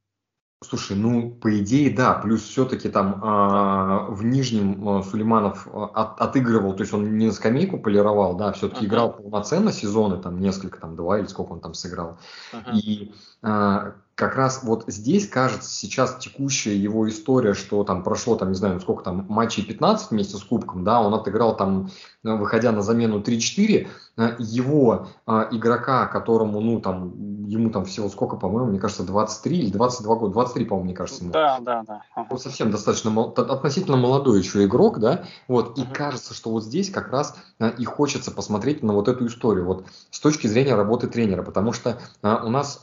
Слушай, 0.61 0.97
ну, 0.97 1.31
по 1.31 1.57
идее, 1.57 1.89
да, 1.89 2.15
плюс 2.15 2.43
все-таки 2.43 2.89
там 2.89 3.21
а, 3.23 4.07
в 4.09 4.25
Нижнем 4.25 4.89
а, 4.89 5.03
Сулейманов 5.03 5.65
а, 5.71 5.85
от, 5.85 6.19
отыгрывал, 6.19 6.75
то 6.75 6.81
есть 6.81 6.93
он 6.93 7.17
не 7.17 7.27
на 7.27 7.31
скамейку 7.31 7.79
полировал, 7.79 8.35
да, 8.35 8.51
все-таки 8.51 8.83
uh-huh. 8.83 8.89
играл 8.89 9.13
полноценно 9.13 9.71
сезоны, 9.71 10.17
там 10.17 10.37
несколько, 10.37 10.81
там 10.81 10.97
два 10.97 11.19
или 11.19 11.27
сколько 11.27 11.53
он 11.53 11.61
там 11.61 11.73
сыграл. 11.73 12.19
Uh-huh. 12.51 12.75
И 12.75 13.13
а, 13.41 13.93
как 14.19 14.35
раз 14.35 14.63
вот 14.63 14.83
здесь, 14.87 15.29
кажется, 15.29 15.69
сейчас 15.69 16.17
текущая 16.17 16.75
его 16.75 17.07
история, 17.07 17.53
что 17.53 17.85
там 17.85 18.03
прошло, 18.03 18.35
там, 18.35 18.49
не 18.49 18.55
знаю, 18.55 18.81
сколько 18.81 19.01
там, 19.01 19.25
матчей 19.29 19.63
15 19.63 20.11
вместе 20.11 20.35
с 20.35 20.43
Кубком, 20.43 20.83
да, 20.83 20.99
он 21.01 21.13
отыграл 21.13 21.55
там, 21.55 21.89
э, 22.25 22.33
выходя 22.33 22.73
на 22.73 22.81
замену 22.81 23.21
3-4, 23.21 23.87
э, 24.17 24.35
его 24.39 25.07
а, 25.25 25.47
игрока, 25.51 26.07
которому, 26.07 26.59
ну, 26.59 26.81
там, 26.81 27.45
ему 27.45 27.69
там 27.69 27.85
всего 27.85 28.09
сколько, 28.09 28.35
по-моему, 28.35 28.71
мне 28.71 28.79
кажется, 28.79 29.03
23 29.03 29.57
или 29.57 29.71
22 29.71 30.15
года, 30.15 30.33
23, 30.33 30.65
по-моему, 30.65 30.85
мне 30.87 30.95
кажется, 30.95 31.23
ему. 31.23 31.31
Да, 31.31 31.59
да, 31.61 31.83
да. 31.87 32.01
Он 32.29 32.37
совсем 32.37 32.71
достаточно, 32.71 33.23
относительно 33.23 33.95
молодой 33.95 34.39
еще 34.39 34.65
игрок, 34.65 34.99
да, 34.99 35.23
вот, 35.47 35.77
и 35.77 35.81
uh-huh. 35.83 35.93
кажется, 35.93 36.33
что 36.33 36.51
вот 36.51 36.65
здесь 36.65 36.89
как 36.91 37.09
раз 37.09 37.37
и 37.77 37.85
хочется 37.85 38.31
посмотреть 38.31 38.83
на 38.83 38.93
вот 38.93 39.07
эту 39.07 39.27
историю, 39.27 39.65
вот, 39.65 39.85
с 40.11 40.19
точки 40.19 40.47
зрения 40.47 40.75
работы 40.75 41.07
тренера, 41.07 41.41
потому 41.41 41.71
что 41.71 41.99
у 42.21 42.49
нас, 42.49 42.81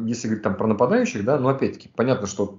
если 0.00 0.28
говорить 0.28 0.44
там 0.44 0.54
про 0.54 0.66
нападающих, 0.76 1.24
да, 1.24 1.38
но 1.38 1.48
опять-таки 1.48 1.88
понятно, 1.88 2.26
что 2.26 2.58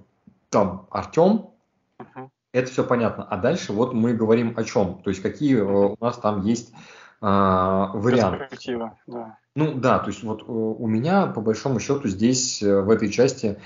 там 0.50 0.86
Артем, 0.90 1.50
uh-huh. 1.98 2.28
это 2.52 2.70
все 2.70 2.84
понятно. 2.84 3.24
А 3.24 3.36
дальше 3.36 3.72
вот 3.72 3.94
мы 3.94 4.14
говорим 4.14 4.54
о 4.56 4.64
чем, 4.64 5.00
то 5.02 5.10
есть 5.10 5.22
какие 5.22 5.58
uh-huh. 5.58 5.96
у 5.98 6.04
нас 6.04 6.18
там 6.18 6.42
есть 6.42 6.72
а, 7.20 7.90
варианты. 7.94 8.48
Да. 9.06 9.38
Ну 9.54 9.74
да, 9.74 9.98
то 9.98 10.08
есть 10.08 10.22
вот 10.22 10.42
э, 10.42 10.44
у 10.46 10.86
меня 10.86 11.26
по 11.26 11.40
большому 11.40 11.80
счету 11.80 12.06
здесь 12.08 12.62
э, 12.62 12.80
в 12.80 12.90
этой 12.90 13.10
части 13.10 13.58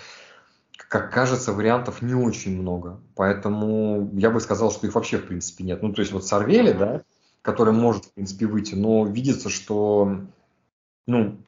как 0.89 1.11
кажется, 1.11 1.55
вариантов 1.55 2.03
не 2.03 2.15
очень 2.15 2.61
много. 2.61 3.01
Поэтому 3.15 4.11
я 4.13 4.31
бы 4.31 4.41
сказал, 4.41 4.71
что 4.71 4.87
их 4.87 4.95
вообще 4.95 5.17
в 5.17 5.27
принципе 5.27 5.65
нет. 5.65 5.83
Ну, 5.83 5.93
то 5.93 6.01
есть 6.01 6.13
вот 6.13 6.27
Сорвели, 6.27 6.73
да, 6.73 7.03
который 7.41 7.73
может, 7.73 8.05
в 8.05 8.13
принципе, 8.13 8.47
выйти, 8.47 8.75
но 8.75 9.07
видится, 9.07 9.49
что, 9.49 10.21
ну, 11.07 11.39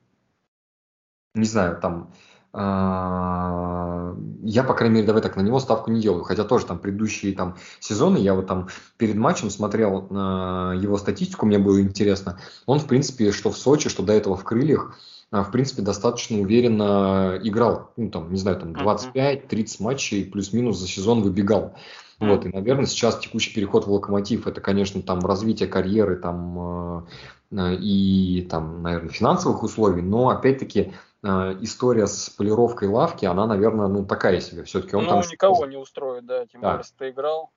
не 1.35 1.45
знаю, 1.45 1.79
там 1.81 2.11
я, 2.57 4.15
по 4.63 4.75
крайней 4.75 4.95
мере, 4.97 5.07
давай 5.07 5.23
так, 5.23 5.35
на 5.37 5.41
него 5.41 5.59
ставку 5.59 5.91
не 5.91 6.01
делаю. 6.01 6.23
Хотя 6.23 6.45
тоже 6.45 6.67
там 6.67 6.79
предыдущие 6.79 7.35
там 7.35 7.57
сезоны, 7.81 8.19
я 8.19 8.35
вот 8.35 8.47
там 8.47 8.69
перед 8.97 9.17
матчем 9.17 9.51
смотрел 9.51 10.07
на 10.11 10.75
его 10.75 10.97
статистику, 10.97 11.47
мне 11.47 11.59
было 11.59 11.81
интересно. 11.81 12.39
Он, 12.67 12.79
в 12.79 12.87
принципе, 12.87 13.33
что 13.33 13.51
в 13.51 13.57
Сочи, 13.57 13.89
что 13.89 14.05
до 14.05 14.13
этого 14.13 14.37
в 14.37 14.45
Крыльях, 14.45 14.97
а, 15.33 15.43
в 15.43 15.51
принципе, 15.51 15.83
достаточно 15.83 16.39
уверенно 16.39 17.41
играл. 17.43 17.91
Ну, 17.97 18.09
там, 18.11 18.31
не 18.31 18.39
знаю, 18.39 18.61
там 18.61 18.73
25-30 18.73 19.83
матчей 19.83 20.25
плюс-минус 20.25 20.79
за 20.79 20.87
сезон 20.87 21.23
выбегал. 21.23 21.75
Вот, 22.21 22.47
и, 22.47 22.49
наверное, 22.49 22.87
сейчас 22.87 23.19
текущий 23.19 23.53
переход 23.53 23.87
в 23.87 23.93
Локомотив, 23.93 24.47
это, 24.47 24.61
конечно, 24.61 25.03
там 25.03 25.19
развитие 25.27 25.69
карьеры, 25.69 26.15
там, 26.15 27.09
э, 27.51 27.75
и, 27.81 28.47
там, 28.49 28.83
наверное, 28.83 29.11
финансовых 29.11 29.65
условий, 29.65 30.01
но, 30.01 30.29
опять-таки, 30.29 30.93
Э, 31.14 31.14
история 31.25 32.07
с 32.07 32.31
полировкой 32.31 32.89
лавки, 32.89 33.25
она, 33.25 33.47
наверное, 33.47 33.89
ну 33.89 34.05
такая 34.05 34.41
себе. 34.41 34.63
Все-таки 34.65 34.95
он 34.97 35.05
ну, 35.05 35.11
там 35.11 35.21
никого 35.21 35.67
не 35.67 35.77
устроит, 35.77 36.27
да, 36.27 36.47
тем 36.47 36.61
более, 36.61 36.79
если 36.79 36.95
ты 36.97 37.11
играл. 37.11 37.51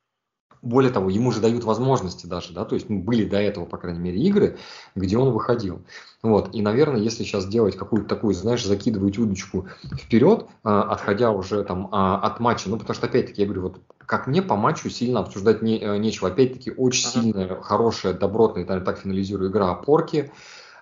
Более 0.63 0.91
того, 0.91 1.09
ему 1.09 1.31
же 1.31 1.39
дают 1.39 1.63
возможности 1.63 2.25
даже, 2.25 2.51
да, 2.51 2.65
то 2.65 2.73
есть 2.75 2.89
ну, 2.89 2.99
были 2.99 3.25
до 3.25 3.37
этого, 3.37 3.65
по 3.65 3.77
крайней 3.77 3.99
мере, 3.99 4.19
игры, 4.19 4.57
где 4.95 5.17
он 5.17 5.31
выходил. 5.31 5.83
Вот, 6.23 6.53
и, 6.53 6.61
наверное, 6.61 6.99
если 6.99 7.23
сейчас 7.23 7.45
делать 7.45 7.77
какую-то 7.77 8.07
такую, 8.07 8.33
знаешь, 8.33 8.65
закидывать 8.65 9.19
удочку 9.19 9.67
вперед, 9.95 10.47
э, 10.63 10.69
отходя 10.69 11.31
уже 11.31 11.63
там 11.63 11.87
э, 11.87 11.89
от 11.91 12.39
матча, 12.39 12.69
ну, 12.69 12.77
потому 12.77 12.95
что, 12.95 13.05
опять-таки, 13.05 13.41
я 13.41 13.45
говорю, 13.45 13.63
вот 13.63 13.81
как 14.07 14.25
мне 14.25 14.41
по 14.41 14.55
матчу 14.55 14.89
сильно 14.89 15.19
обсуждать 15.19 15.61
не, 15.61 15.79
э, 15.79 15.97
нечего. 15.97 16.29
Опять-таки, 16.29 16.71
очень 16.71 17.07
uh-huh. 17.07 17.21
сильная, 17.21 17.61
хорошая, 17.61 18.13
добротная, 18.13 18.65
так 18.65 18.97
финализирую 18.97 19.51
игра 19.51 19.69
опорки, 19.69 20.31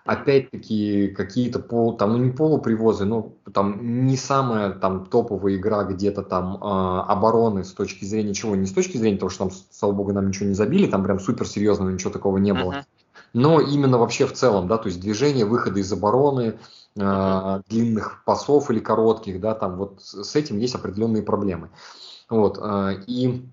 опять-таки 0.06 1.08
какие-то 1.08 1.60
пол, 1.60 1.98
там, 1.98 2.12
ну 2.12 2.18
не 2.20 2.32
полупривозы, 2.32 3.06
но 3.06 3.34
там 3.52 4.06
не 4.06 4.15
самая 4.15 4.70
там 4.70 5.08
топовая 5.08 5.56
игра 5.56 5.84
где-то 5.84 6.22
там 6.22 6.58
э, 6.58 6.60
обороны 7.12 7.63
с 7.63 7.74
точки 7.74 8.06
зрения 8.06 8.36
чего, 8.36 8.56
не 8.56 8.68
с 8.68 8.72
точки 8.72 8.98
зрения 8.98 9.18
того, 9.18 9.32
что 9.32 9.46
там, 9.46 9.58
слава 9.72 9.94
богу, 9.94 10.13
нам 10.13 10.28
ничего 10.28 10.48
не 10.48 10.54
забили, 10.54 10.86
там 10.86 11.04
прям 11.04 11.20
супер 11.20 11.48
серьезного 11.48 11.89
ничего 11.89 12.12
такого 12.12 12.38
не 12.38 12.54
было, 12.54 12.72
uh-huh. 12.72 12.84
но 13.34 13.60
именно 13.60 13.98
вообще 13.98 14.28
в 14.28 14.34
целом, 14.34 14.68
да, 14.68 14.78
то 14.78 14.89
есть 14.89 15.02
движение, 15.02 15.44
выходы 15.44 15.80
из 15.80 15.91
обороны, 15.91 16.60
э, 16.96 17.62
длинных 17.68 18.24
пасов 18.26 18.70
или 18.70 18.80
коротких, 18.80 19.41
да, 19.41 19.56
там 19.56 19.76
вот 19.76 20.04
с 20.04 20.36
этим 20.36 20.60
есть 20.60 20.76
определенные 20.76 21.24
проблемы, 21.24 21.72
вот, 22.30 22.60
э, 22.62 23.02
и 23.08 23.50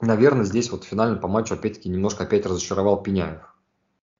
наверное, 0.00 0.44
здесь 0.44 0.72
вот 0.72 0.82
финально 0.82 1.16
по 1.16 1.28
матчу 1.28 1.54
опять-таки 1.54 1.88
немножко 1.88 2.24
опять 2.24 2.44
разочаровал 2.44 3.00
Пеняев. 3.02 3.54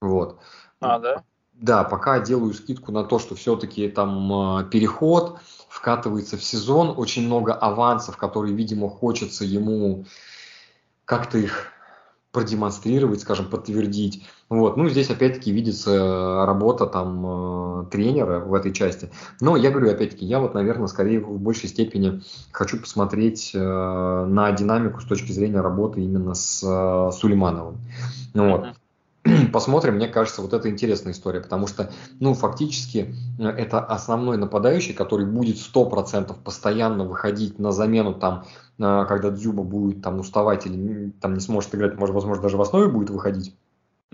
Вот. 0.00 0.38
А, 0.80 0.98
да? 0.98 1.24
Да, 1.60 1.84
пока 1.84 2.20
делаю 2.20 2.54
скидку 2.54 2.90
на 2.90 3.04
то, 3.04 3.18
что 3.18 3.34
все-таки 3.34 3.88
там 3.88 4.32
а, 4.32 4.64
переход 4.64 5.38
вкатывается 5.68 6.38
в 6.38 6.42
сезон, 6.42 6.94
очень 6.96 7.26
много 7.26 7.52
авансов, 7.52 8.16
которые, 8.16 8.54
видимо, 8.54 8.88
хочется 8.88 9.44
ему 9.44 10.06
как-то 11.04 11.36
их 11.36 11.66
продемонстрировать, 12.32 13.20
скажем, 13.20 13.46
подтвердить. 13.46 14.24
Вот. 14.48 14.76
Ну, 14.76 14.88
здесь 14.88 15.10
опять-таки 15.10 15.50
видится 15.50 16.46
работа 16.46 16.86
там 16.86 17.82
э, 17.82 17.86
тренера 17.90 18.38
в 18.40 18.54
этой 18.54 18.72
части. 18.72 19.10
Но 19.40 19.56
я 19.56 19.70
говорю, 19.70 19.90
опять-таки, 19.90 20.24
я 20.24 20.38
вот, 20.38 20.54
наверное, 20.54 20.86
скорее 20.86 21.20
в 21.20 21.40
большей 21.40 21.68
степени 21.68 22.22
хочу 22.52 22.80
посмотреть 22.80 23.50
э, 23.52 23.58
на 23.58 24.50
динамику 24.52 25.00
с 25.00 25.04
точки 25.04 25.32
зрения 25.32 25.60
работы 25.60 26.00
именно 26.00 26.34
с 26.34 26.62
э, 26.62 27.10
Сулеймановым. 27.12 27.78
Вот. 28.34 28.68
посмотрим, 29.52 29.94
мне 29.96 30.08
кажется, 30.08 30.42
вот 30.42 30.52
это 30.52 30.68
интересная 30.68 31.12
история, 31.12 31.40
потому 31.40 31.66
что, 31.66 31.90
ну, 32.18 32.34
фактически 32.34 33.14
э, 33.38 33.44
это 33.44 33.80
основной 33.80 34.36
нападающий, 34.36 34.94
который 34.94 35.26
будет 35.26 35.56
100% 35.56 36.34
постоянно 36.42 37.04
выходить 37.04 37.58
на 37.58 37.72
замену 37.72 38.14
там, 38.14 38.44
э, 38.78 39.04
когда 39.08 39.30
Дзюба 39.30 39.62
будет 39.62 40.02
там 40.02 40.20
уставать 40.20 40.66
или 40.66 41.10
там 41.20 41.34
не 41.34 41.40
сможет 41.40 41.74
играть, 41.74 41.96
может, 41.96 42.14
возможно, 42.14 42.42
даже 42.42 42.56
в 42.56 42.62
основе 42.62 42.88
будет 42.88 43.10
выходить. 43.10 43.54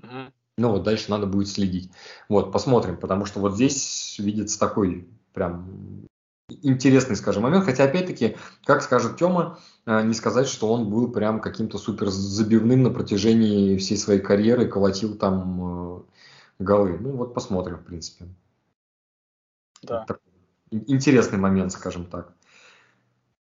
Mm-hmm. 0.00 0.32
Ну, 0.58 0.70
вот 0.70 0.84
дальше 0.84 1.10
надо 1.10 1.26
будет 1.26 1.48
следить. 1.48 1.90
Вот, 2.28 2.52
посмотрим, 2.52 2.96
потому 2.96 3.26
что 3.26 3.40
вот 3.40 3.54
здесь 3.54 4.16
видится 4.18 4.58
такой 4.58 5.06
прям 5.34 6.06
интересный, 6.48 7.16
скажем, 7.16 7.42
момент. 7.42 7.64
Хотя, 7.64 7.84
опять-таки, 7.84 8.36
как 8.64 8.82
скажет 8.82 9.16
Тёма, 9.16 9.58
э, 9.86 10.02
не 10.02 10.14
сказать, 10.14 10.48
что 10.48 10.72
он 10.72 10.88
был 10.88 11.10
прям 11.10 11.40
каким-то 11.40 11.78
супер 11.78 12.08
забивным 12.08 12.82
на 12.82 12.90
протяжении 12.90 13.76
всей 13.76 13.96
своей 13.96 14.20
карьеры, 14.20 14.68
колотил 14.68 15.16
там 15.16 15.98
э, 15.98 16.02
голы. 16.58 16.98
Ну, 16.98 17.16
вот 17.16 17.34
посмотрим, 17.34 17.76
в 17.78 17.84
принципе. 17.84 18.26
Да. 19.82 20.06
Интересный 20.70 21.38
момент, 21.38 21.72
скажем 21.72 22.06
так. 22.06 22.32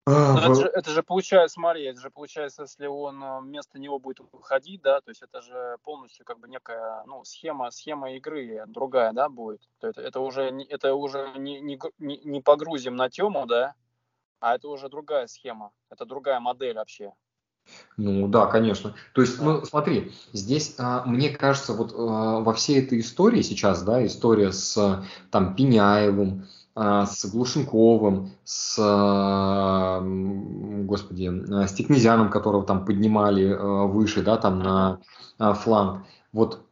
А, 0.07 0.37
это, 0.37 0.53
же, 0.53 0.67
это 0.67 0.91
же 0.91 1.01
получается, 1.01 1.55
смотри, 1.55 1.85
это 1.85 1.99
же 1.99 2.11
получается, 2.11 2.63
если 2.63 2.85
он 2.85 3.23
э, 3.23 3.41
вместо 3.41 3.79
него 3.79 3.97
будет 3.97 4.19
выходить, 4.31 4.83
да, 4.83 5.01
то 5.01 5.09
есть 5.09 5.23
это 5.23 5.41
же 5.41 5.77
полностью 5.83 6.25
как 6.25 6.39
бы 6.39 6.47
некая, 6.47 7.03
ну, 7.07 7.23
схема, 7.23 7.71
схема 7.71 8.13
игры 8.13 8.65
другая, 8.67 9.13
да, 9.13 9.29
будет. 9.29 9.61
То 9.79 9.87
это, 9.87 10.01
это 10.01 10.19
уже, 10.19 10.43
это 10.69 10.93
уже 10.93 11.33
не, 11.37 11.59
не, 11.59 11.79
не 11.97 12.41
погрузим 12.41 12.95
на 12.95 13.09
тему, 13.09 13.47
да, 13.47 13.73
а 14.39 14.53
это 14.53 14.67
уже 14.67 14.89
другая 14.89 15.25
схема, 15.25 15.71
это 15.89 16.05
другая 16.05 16.39
модель 16.39 16.75
вообще. 16.75 17.11
Ну 17.97 18.27
да, 18.27 18.45
конечно. 18.45 18.93
То 19.13 19.21
есть, 19.21 19.41
ну 19.41 19.65
смотри, 19.65 20.11
здесь 20.33 20.75
а, 20.77 21.03
мне 21.05 21.29
кажется, 21.29 21.73
вот 21.73 21.93
а, 21.97 22.41
во 22.41 22.53
всей 22.53 22.83
этой 22.83 22.99
истории 22.99 23.41
сейчас, 23.41 23.81
да, 23.81 24.05
история 24.05 24.51
с 24.51 25.03
там 25.31 25.55
Пеняевым, 25.55 26.45
с 26.75 27.25
Глушенковым, 27.31 28.31
с, 28.43 28.77
господи, 30.83 31.31
с 31.67 31.73
Текнезяном, 31.73 32.29
которого 32.29 32.65
там 32.65 32.85
поднимали 32.85 33.49
а, 33.49 33.85
выше, 33.85 34.21
да, 34.23 34.35
там 34.35 34.59
на 34.59 34.99
а, 35.39 35.53
фланг. 35.53 36.05
Вот 36.33 36.65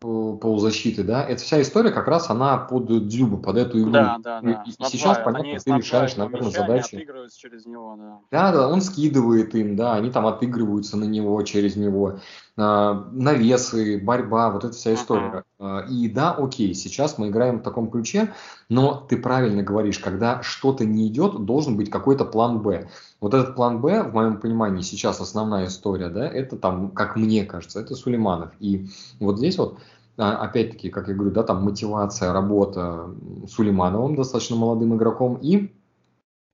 полузащиты, 0.00 1.04
да, 1.04 1.22
эта 1.22 1.42
вся 1.42 1.60
история 1.60 1.90
как 1.90 2.08
раз 2.08 2.30
она 2.30 2.56
под 2.56 3.08
Дзюбу, 3.08 3.36
под 3.36 3.56
эту 3.58 3.80
игру. 3.80 3.90
Да, 3.90 4.18
да, 4.18 4.40
да. 4.40 4.62
И, 4.66 4.70
и 4.70 4.72
сейчас, 4.86 5.18
понятно, 5.18 5.50
они 5.50 5.58
ты 5.58 5.72
решаешь, 5.72 6.16
наверное, 6.16 6.50
задачи. 6.50 7.06
через 7.36 7.66
него, 7.66 7.96
да. 7.98 8.18
Да, 8.30 8.52
да, 8.52 8.68
он 8.68 8.80
скидывает 8.80 9.54
им, 9.54 9.76
да, 9.76 9.94
они 9.94 10.10
там 10.10 10.26
отыгрываются 10.26 10.96
на 10.96 11.04
него, 11.04 11.40
через 11.42 11.76
него. 11.76 12.18
А, 12.56 13.08
навесы, 13.12 13.98
борьба, 13.98 14.50
вот 14.50 14.64
эта 14.64 14.74
вся 14.74 14.94
история. 14.94 15.44
Uh-huh. 15.58 15.88
И 15.88 16.08
да, 16.08 16.32
окей, 16.32 16.74
сейчас 16.74 17.16
мы 17.16 17.28
играем 17.28 17.60
в 17.60 17.62
таком 17.62 17.90
ключе, 17.90 18.34
но 18.68 18.94
ты 19.08 19.16
правильно 19.16 19.62
говоришь, 19.62 19.98
когда 19.98 20.42
что-то 20.42 20.84
не 20.84 21.08
идет, 21.08 21.44
должен 21.44 21.76
быть 21.76 21.90
какой-то 21.90 22.24
план 22.24 22.60
Б. 22.60 22.88
Вот 23.20 23.34
этот 23.34 23.54
план 23.54 23.80
Б, 23.80 24.02
в 24.02 24.14
моем 24.14 24.40
понимании, 24.40 24.82
сейчас 24.82 25.20
основная 25.20 25.66
история, 25.66 26.08
да, 26.08 26.26
это 26.26 26.56
там, 26.56 26.90
как 26.90 27.16
мне 27.16 27.44
кажется, 27.44 27.80
это 27.80 27.94
Сулейманов. 27.94 28.50
И 28.60 28.88
вот 29.20 29.38
здесь 29.38 29.56
вот 29.56 29.78
а, 29.78 29.80
опять-таки, 30.16 30.90
как 30.90 31.08
я 31.08 31.14
говорю, 31.14 31.30
да, 31.30 31.42
там 31.42 31.62
мотивация, 31.62 32.32
работа 32.32 33.10
Сулеймановым, 33.48 34.16
достаточно 34.16 34.56
молодым 34.56 34.96
игроком, 34.96 35.36
и 35.36 35.72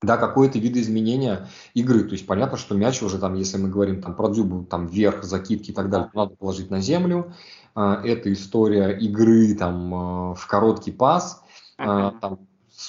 да, 0.02 0.16
какое-то 0.16 0.58
видоизменение 0.58 1.48
игры. 1.74 2.04
То 2.04 2.12
есть 2.12 2.26
понятно, 2.26 2.58
что 2.58 2.74
мяч 2.74 3.02
уже 3.02 3.18
там, 3.18 3.34
если 3.34 3.56
мы 3.58 3.68
говорим 3.68 4.02
там 4.02 4.14
про 4.14 4.28
дзюбу, 4.28 4.64
там 4.64 4.86
вверх, 4.86 5.24
закидки 5.24 5.70
и 5.70 5.74
так 5.74 5.90
далее, 5.90 6.10
надо 6.14 6.36
положить 6.36 6.70
на 6.70 6.80
землю. 6.80 7.32
А, 7.74 8.00
это 8.04 8.32
история 8.32 8.90
игры 8.90 9.54
там 9.54 10.34
в 10.34 10.46
короткий 10.46 10.92
пас, 10.92 11.42
uh-huh. 11.78 12.18
там 12.20 12.38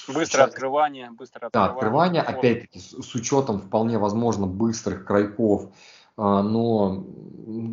Быстрое 0.08 0.25
сейчас... 0.25 0.49
открывание, 0.49 1.12
быстрое 1.12 1.47
открывание. 1.47 1.71
Да, 1.71 1.73
открывание, 1.73 2.21
опять-таки, 2.21 2.80
с, 2.80 2.89
с 2.89 3.15
учетом 3.15 3.62
вполне 3.62 3.97
возможно 3.97 4.45
быстрых 4.45 5.06
крайков, 5.06 5.67
а, 5.67 5.71
но 6.17 7.06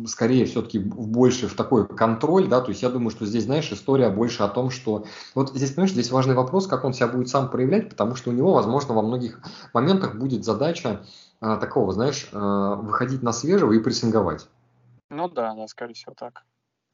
скорее 0.07 0.45
все-таки 0.45 0.79
больше 0.79 1.47
в 1.47 1.55
такой 1.55 1.87
контроль, 1.87 2.47
да, 2.47 2.61
то 2.61 2.69
есть 2.69 2.81
я 2.81 2.89
думаю, 2.89 3.09
что 3.09 3.25
здесь, 3.25 3.43
знаешь, 3.43 3.71
история 3.71 4.09
больше 4.09 4.43
о 4.43 4.47
том, 4.47 4.69
что 4.69 5.05
вот 5.33 5.49
здесь, 5.49 5.71
понимаешь, 5.71 5.91
здесь 5.91 6.11
важный 6.11 6.35
вопрос, 6.35 6.67
как 6.67 6.83
он 6.83 6.93
себя 6.93 7.07
будет 7.07 7.29
сам 7.29 7.49
проявлять, 7.49 7.89
потому 7.89 8.15
что 8.15 8.29
у 8.29 8.33
него, 8.33 8.53
возможно, 8.53 8.93
во 8.93 9.01
многих 9.01 9.41
моментах 9.73 10.15
будет 10.15 10.45
задача 10.45 11.05
а, 11.41 11.57
такого, 11.57 11.91
знаешь, 11.91 12.29
а, 12.31 12.75
выходить 12.75 13.23
на 13.23 13.33
свежего 13.33 13.73
и 13.73 13.79
прессинговать. 13.79 14.47
Ну 15.09 15.29
да, 15.29 15.53
да, 15.53 15.67
скорее 15.67 15.93
всего 15.93 16.13
так. 16.17 16.43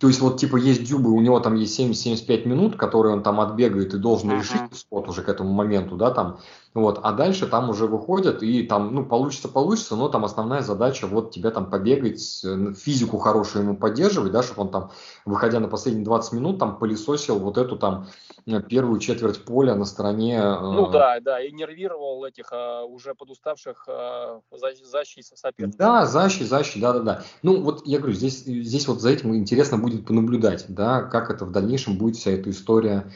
То 0.02 0.08
есть 0.08 0.20
вот 0.20 0.40
типа 0.40 0.58
есть 0.58 0.84
дюбы, 0.84 1.12
у 1.12 1.22
него 1.22 1.40
там 1.40 1.54
есть 1.54 1.80
70-75 1.80 2.48
минут, 2.48 2.76
которые 2.76 3.14
он 3.14 3.22
там 3.22 3.40
отбегает 3.40 3.94
и 3.94 4.00
должен 4.00 4.32
uh-huh. 4.32 4.40
решить 4.40 4.62
спот 4.76 5.08
уже 5.08 5.22
к 5.22 5.30
этому 5.30 5.54
моменту, 5.54 5.96
да, 5.96 6.10
там. 6.10 6.40
Вот, 6.74 7.02
а 7.04 7.12
дальше 7.12 7.48
там 7.48 7.70
уже 7.70 7.86
выходят 7.86 8.42
и 8.42 8.64
там, 8.64 8.96
ну, 8.96 9.06
получится, 9.06 9.50
получится, 9.50 9.98
но 9.98 10.08
там 10.08 10.24
основная 10.24 10.62
задача 10.62 11.06
вот 11.06 11.32
тебе 11.32 11.50
там 11.52 11.70
побегать, 11.70 12.42
э, 12.46 12.74
физику 12.74 13.18
хорошую 13.18 13.66
ему 13.66 13.76
поддерживать, 13.76 14.32
да, 14.32 14.42
чтобы 14.42 14.62
он 14.62 14.70
там, 14.70 14.92
выходя 15.26 15.60
на 15.60 15.68
последние 15.68 16.06
20 16.06 16.32
минут, 16.32 16.60
там 16.60 16.80
пылесосил 16.80 17.40
вот 17.40 17.58
эту 17.58 17.78
там 17.78 18.08
э, 18.46 18.62
первую 18.62 19.02
четверть 19.02 19.44
поля 19.44 19.76
на 19.76 19.84
стороне. 19.84 20.38
Э, 20.38 20.60
ну 20.62 20.88
э... 20.88 20.92
да, 20.94 21.20
да, 21.20 21.44
и 21.44 21.52
нервировал 21.52 22.24
этих 22.24 22.54
э, 22.54 22.84
уже 22.84 23.16
подуставших 23.16 23.84
э, 23.90 24.40
защит 24.86 25.26
соперников. 25.26 25.78
Да, 25.78 26.06
защит, 26.06 26.48
защит, 26.48 26.82
да, 26.82 26.94
да, 26.94 27.00
да. 27.00 27.24
Ну 27.44 27.62
вот 27.62 27.86
я 27.86 27.98
говорю, 27.98 28.16
здесь, 28.16 28.46
здесь 28.46 28.88
вот 28.88 29.02
за 29.02 29.10
этим 29.10 29.36
интересно 29.36 29.78
будет 29.78 29.91
понаблюдать, 30.00 30.66
да, 30.68 31.02
как 31.02 31.30
это 31.30 31.46
в 31.46 31.52
дальнейшем 31.52 31.98
будет 31.98 32.16
вся 32.16 32.32
эта 32.32 32.50
история 32.50 33.12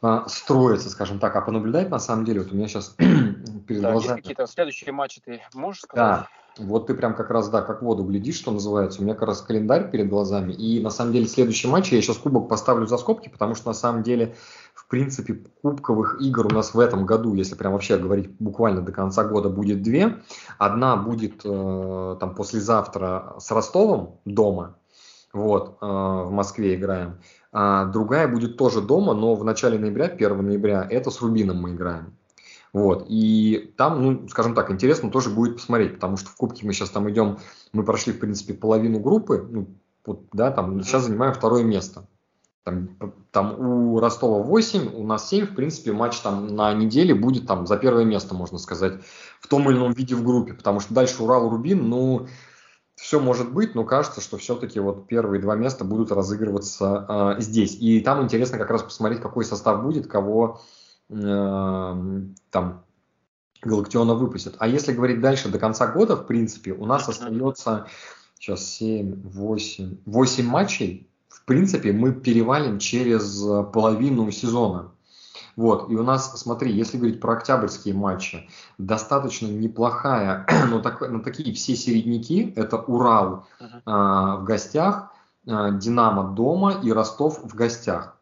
а, 0.00 0.28
строится, 0.28 0.90
скажем 0.90 1.18
так, 1.18 1.34
а 1.36 1.40
понаблюдать 1.40 1.90
на 1.90 1.98
самом 1.98 2.24
деле, 2.24 2.40
вот 2.40 2.52
у 2.52 2.54
меня 2.54 2.68
сейчас 2.68 2.94
перед 2.98 3.82
да, 3.82 3.92
глазами... 3.92 4.20
какие-то 4.20 4.46
следующие 4.46 4.92
матчи 4.92 5.20
ты 5.24 5.40
можешь 5.54 5.82
сказать? 5.82 5.96
Да, 5.96 6.28
вот 6.58 6.86
ты 6.86 6.94
прям 6.94 7.14
как 7.14 7.30
раз, 7.30 7.48
да, 7.48 7.62
как 7.62 7.82
воду 7.82 8.04
глядишь, 8.04 8.36
что 8.36 8.50
называется. 8.50 9.00
У 9.00 9.04
меня 9.04 9.14
как 9.14 9.28
раз 9.28 9.40
календарь 9.42 9.90
перед 9.90 10.08
глазами. 10.08 10.52
И 10.52 10.80
на 10.80 10.90
самом 10.90 11.12
деле 11.12 11.26
следующий 11.26 11.68
матч 11.68 11.92
я 11.92 12.02
сейчас 12.02 12.18
кубок 12.18 12.48
поставлю 12.48 12.86
за 12.86 12.98
скобки, 12.98 13.28
потому 13.28 13.54
что 13.54 13.68
на 13.68 13.74
самом 13.74 14.02
деле, 14.02 14.34
в 14.74 14.86
принципе, 14.88 15.44
кубковых 15.62 16.20
игр 16.20 16.46
у 16.46 16.50
нас 16.50 16.74
в 16.74 16.80
этом 16.80 17.06
году, 17.06 17.34
если 17.34 17.54
прям 17.54 17.72
вообще 17.72 17.96
говорить 17.96 18.30
буквально 18.38 18.82
до 18.82 18.92
конца 18.92 19.24
года, 19.24 19.48
будет 19.48 19.82
две. 19.82 20.20
Одна 20.58 20.96
будет 20.96 21.42
э, 21.44 22.16
там 22.18 22.34
послезавтра 22.34 23.34
с 23.38 23.50
Ростовом 23.50 24.20
дома. 24.24 24.76
Вот, 25.38 25.78
э, 25.80 25.86
в 25.86 26.30
Москве 26.30 26.74
играем. 26.74 27.20
А 27.52 27.86
другая 27.86 28.26
будет 28.26 28.56
тоже 28.56 28.80
дома, 28.80 29.14
но 29.14 29.34
в 29.36 29.44
начале 29.44 29.78
ноября, 29.78 30.06
1 30.06 30.42
ноября, 30.42 30.86
это 30.90 31.10
с 31.10 31.20
Рубином 31.22 31.62
мы 31.62 31.74
играем. 31.74 32.16
Вот, 32.72 33.06
и 33.08 33.72
там, 33.76 34.02
ну, 34.02 34.28
скажем 34.28 34.54
так, 34.54 34.70
интересно 34.70 35.10
тоже 35.10 35.30
будет 35.30 35.56
посмотреть, 35.56 35.94
потому 35.94 36.16
что 36.16 36.28
в 36.28 36.36
Кубке 36.36 36.66
мы 36.66 36.72
сейчас 36.72 36.90
там 36.90 37.08
идем, 37.08 37.38
мы 37.72 37.84
прошли, 37.84 38.12
в 38.12 38.18
принципе, 38.18 38.52
половину 38.52 38.98
группы, 38.98 39.46
ну, 39.48 39.68
вот, 40.04 40.24
да, 40.32 40.50
там, 40.50 40.82
сейчас 40.82 41.04
занимаем 41.04 41.32
второе 41.32 41.62
место. 41.62 42.06
Там, 42.64 42.90
там 43.30 43.58
у 43.58 44.00
Ростова 44.00 44.42
8, 44.42 44.94
у 44.94 45.06
нас 45.06 45.28
7, 45.28 45.46
в 45.46 45.54
принципе, 45.54 45.92
матч 45.92 46.18
там 46.18 46.48
на 46.48 46.74
неделе 46.74 47.14
будет 47.14 47.46
там 47.46 47.66
за 47.66 47.78
первое 47.78 48.04
место, 48.04 48.34
можно 48.34 48.58
сказать, 48.58 49.00
в 49.40 49.46
том 49.48 49.70
или 49.70 49.78
ином 49.78 49.92
виде 49.92 50.14
в 50.14 50.24
группе, 50.24 50.52
потому 50.52 50.80
что 50.80 50.92
дальше 50.92 51.22
Урал-Рубин, 51.22 51.88
ну, 51.88 52.26
все 52.98 53.20
может 53.20 53.52
быть, 53.52 53.74
но 53.74 53.84
кажется, 53.84 54.20
что 54.20 54.36
все-таки 54.38 54.80
вот 54.80 55.06
первые 55.06 55.40
два 55.40 55.54
места 55.54 55.84
будут 55.84 56.10
разыгрываться 56.10 57.36
э, 57.38 57.40
здесь. 57.40 57.76
И 57.80 58.00
там 58.00 58.24
интересно 58.24 58.58
как 58.58 58.70
раз 58.70 58.82
посмотреть, 58.82 59.20
какой 59.20 59.44
состав 59.44 59.82
будет, 59.82 60.08
кого 60.08 60.60
э, 61.08 61.14
там 62.50 62.84
Галактиона 63.62 64.14
выпустят. 64.14 64.56
А 64.58 64.66
если 64.66 64.92
говорить 64.92 65.20
дальше 65.20 65.48
до 65.48 65.60
конца 65.60 65.86
года, 65.86 66.16
в 66.16 66.26
принципе, 66.26 66.72
у 66.72 66.86
нас 66.86 67.08
остается 67.08 67.86
сейчас 68.36 68.64
7, 68.64 69.22
8, 69.28 69.98
8 70.04 70.46
матчей. 70.46 71.08
В 71.28 71.44
принципе, 71.44 71.92
мы 71.92 72.12
перевалим 72.12 72.78
через 72.78 73.40
половину 73.72 74.30
сезона. 74.32 74.92
Вот, 75.58 75.90
и 75.90 75.96
у 75.96 76.04
нас, 76.04 76.40
смотри, 76.40 76.70
если 76.70 76.98
говорить 76.98 77.20
про 77.20 77.32
октябрьские 77.32 77.92
матчи, 77.92 78.48
достаточно 78.78 79.48
неплохая, 79.48 80.46
но, 80.70 80.78
так, 80.80 81.00
но 81.00 81.18
такие 81.18 81.52
все 81.52 81.74
середняки, 81.74 82.52
это 82.54 82.76
Урал 82.76 83.48
uh-huh. 83.58 83.82
а, 83.84 84.36
в 84.36 84.44
гостях, 84.44 85.10
а, 85.48 85.72
Динамо 85.72 86.32
дома 86.32 86.74
и 86.80 86.92
Ростов 86.92 87.40
в 87.42 87.56
гостях. 87.56 88.17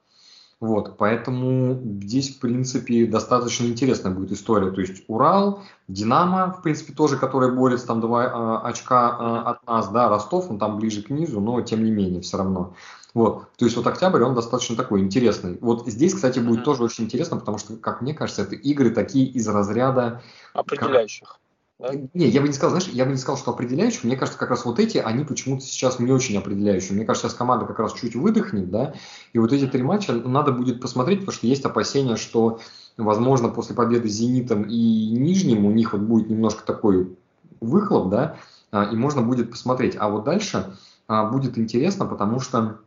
Вот, 0.59 0.97
поэтому 0.97 1.79
здесь, 2.03 2.35
в 2.35 2.41
принципе, 2.41 3.05
достаточно 3.05 3.67
интересная 3.67 4.13
будет 4.13 4.33
история. 4.33 4.71
То 4.71 4.81
есть 4.81 5.05
Урал, 5.07 5.63
Динамо, 5.87 6.51
в 6.51 6.63
принципе, 6.63 6.95
тоже, 6.95 7.19
который 7.19 7.53
борется 7.53 7.87
там 7.87 8.01
два 8.01 8.25
э, 8.25 8.67
очка 8.67 9.19
э, 9.21 9.49
от 9.51 9.67
нас, 9.67 9.89
да, 9.91 10.09
Ростов, 10.09 10.51
он 10.51 10.59
там 10.59 10.79
ближе 10.79 11.03
к 11.03 11.11
низу, 11.11 11.41
но 11.41 11.61
тем 11.61 11.85
не 11.85 11.91
менее 11.91 12.23
все 12.23 12.39
равно. 12.39 12.75
Вот, 13.13 13.51
то 13.57 13.65
есть 13.67 13.77
вот 13.77 13.87
октябрь, 13.87 14.23
он 14.23 14.35
достаточно 14.35 14.77
такой 14.77 15.01
интересный. 15.01 15.59
Вот 15.61 15.87
здесь, 15.87 16.15
кстати, 16.15 16.39
будет 16.39 16.61
mm-hmm. 16.61 16.65
тоже 16.65 16.85
очень 16.85 17.05
интересно, 17.05 17.37
потому 17.37 17.59
что, 17.59 17.77
как 17.77 18.01
мне 18.01 18.15
кажется, 18.15 18.43
это 18.43 18.55
игры 18.55 18.91
такие 18.91 19.27
из 19.27 19.47
разряда... 19.49 20.23
Определяющих. 20.55 21.39
Да? 21.39 21.46
Не, 21.79 22.29
я 22.29 22.41
бы 22.41 22.47
не 22.47 22.55
сказал, 22.55 22.71
знаешь, 22.71 22.95
я 22.95 23.05
бы 23.05 23.11
не 23.11 23.19
сказал, 23.19 23.37
что 23.37 23.51
определяющих. 23.51 24.05
Мне 24.05 24.17
кажется, 24.17 24.39
как 24.39 24.49
раз 24.51 24.65
вот 24.65 24.79
эти, 24.79 24.97
они 24.97 25.25
почему-то 25.25 25.63
сейчас 25.63 25.99
не 25.99 26.11
очень 26.11 26.39
определяющие. 26.39 26.95
Мне 26.95 27.05
кажется, 27.05 27.29
сейчас 27.29 27.37
команда 27.37 27.67
как 27.67 27.79
раз 27.79 27.93
чуть 27.93 28.17
выдохнет, 28.17 28.71
да, 28.71 28.95
и 29.35 29.39
вот 29.39 29.53
эти 29.53 29.67
три 29.67 29.83
матча 29.83 30.13
надо 30.13 30.53
будет 30.53 30.81
посмотреть, 30.81 31.21
потому 31.21 31.37
что 31.37 31.47
есть 31.47 31.65
опасения, 31.67 32.17
что, 32.17 32.61
возможно, 32.97 33.51
после 33.51 33.77
победы 33.77 34.09
«Зенитом» 34.09 34.63
и 34.63 35.11
«Нижним» 35.11 35.67
у 35.67 35.71
них 35.71 35.93
вот 35.93 36.01
будет 36.01 36.31
немножко 36.31 36.65
такой 36.65 37.15
выхлоп, 37.61 38.09
да, 38.09 38.39
а, 38.71 38.85
и 38.85 38.97
можно 38.97 39.21
будет 39.21 39.51
посмотреть. 39.51 39.97
А 39.99 40.09
вот 40.09 40.25
дальше 40.25 40.77
а, 41.09 41.27
будет 41.27 41.59
интересно, 41.59 42.07
потому 42.07 42.41
что 42.41 42.81